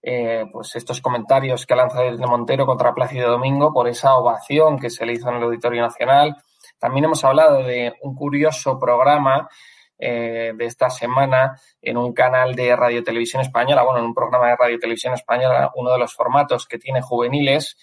Eh, 0.03 0.45
pues 0.53 0.75
estos 0.75 1.01
comentarios 1.01 1.65
que 1.65 1.73
ha 1.73 1.77
lanzado 1.77 2.03
desde 2.03 2.27
Montero 2.27 2.67
contra 2.67 2.93
Plácido 2.93 3.31
Domingo 3.31 3.73
por 3.73 3.87
esa 3.87 4.15
ovación 4.15 4.77
que 4.77 4.91
se 4.91 5.03
le 5.03 5.13
hizo 5.13 5.29
en 5.29 5.37
el 5.37 5.43
Auditorio 5.45 5.81
Nacional. 5.81 6.35
También 6.77 7.05
hemos 7.05 7.23
hablado 7.23 7.63
de 7.63 7.95
un 8.03 8.13
curioso 8.13 8.79
programa 8.79 9.49
eh, 9.97 10.53
de 10.55 10.65
esta 10.65 10.89
semana 10.89 11.59
en 11.81 11.97
un 11.97 12.13
canal 12.13 12.55
de 12.55 12.75
Radio 12.75 13.03
Televisión 13.03 13.41
Española, 13.41 13.83
bueno, 13.83 13.99
en 13.99 14.05
un 14.05 14.13
programa 14.13 14.47
de 14.47 14.55
Radio 14.55 14.79
Televisión 14.79 15.13
Española, 15.13 15.71
uno 15.75 15.91
de 15.91 15.99
los 15.99 16.13
formatos 16.13 16.67
que 16.67 16.77
tiene 16.77 17.01
juveniles, 17.01 17.77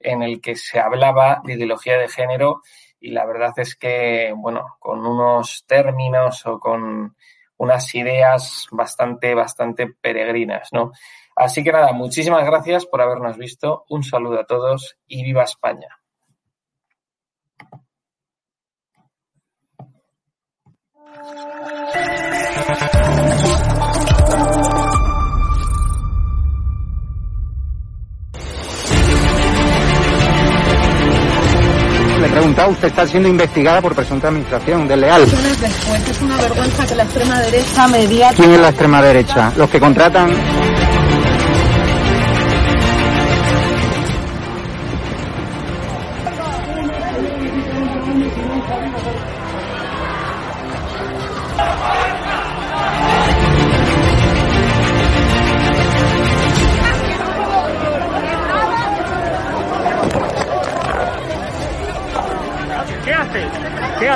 en 0.00 0.22
el 0.22 0.40
que 0.40 0.56
se 0.56 0.78
hablaba 0.78 1.40
de 1.44 1.54
ideología 1.54 1.98
de 1.98 2.08
género 2.08 2.60
y 3.00 3.10
la 3.10 3.26
verdad 3.26 3.52
es 3.56 3.76
que, 3.76 4.32
bueno, 4.36 4.76
con 4.78 5.06
unos 5.06 5.64
términos 5.66 6.44
o 6.46 6.58
con 6.58 7.16
unas 7.56 7.94
ideas 7.94 8.66
bastante, 8.70 9.34
bastante 9.34 9.88
peregrinas, 9.88 10.68
¿no? 10.72 10.92
Así 11.36 11.64
que 11.64 11.72
nada, 11.72 11.92
muchísimas 11.92 12.44
gracias 12.44 12.86
por 12.86 13.00
habernos 13.00 13.36
visto. 13.36 13.84
Un 13.88 14.04
saludo 14.04 14.40
a 14.40 14.46
todos 14.46 14.96
y 15.06 15.24
viva 15.24 15.42
España. 15.42 16.03
Le 21.24 21.30
he 32.26 32.28
preguntado, 32.28 32.70
usted 32.72 32.88
está 32.88 33.06
siendo 33.06 33.30
investigada 33.30 33.80
por 33.80 33.94
presunta 33.94 34.28
administración 34.28 34.86
desleal. 34.86 35.22
es 35.22 36.20
una 36.20 36.36
vergüenza 36.36 36.86
que 36.86 36.94
la 36.94 37.04
extrema 37.04 37.40
derecha 37.40 37.88
mediática... 37.88 38.42
¿Quién 38.42 38.52
es 38.52 38.60
la 38.60 38.68
extrema 38.68 39.00
derecha? 39.00 39.52
Los 39.56 39.70
que 39.70 39.80
contratan... 39.80 40.30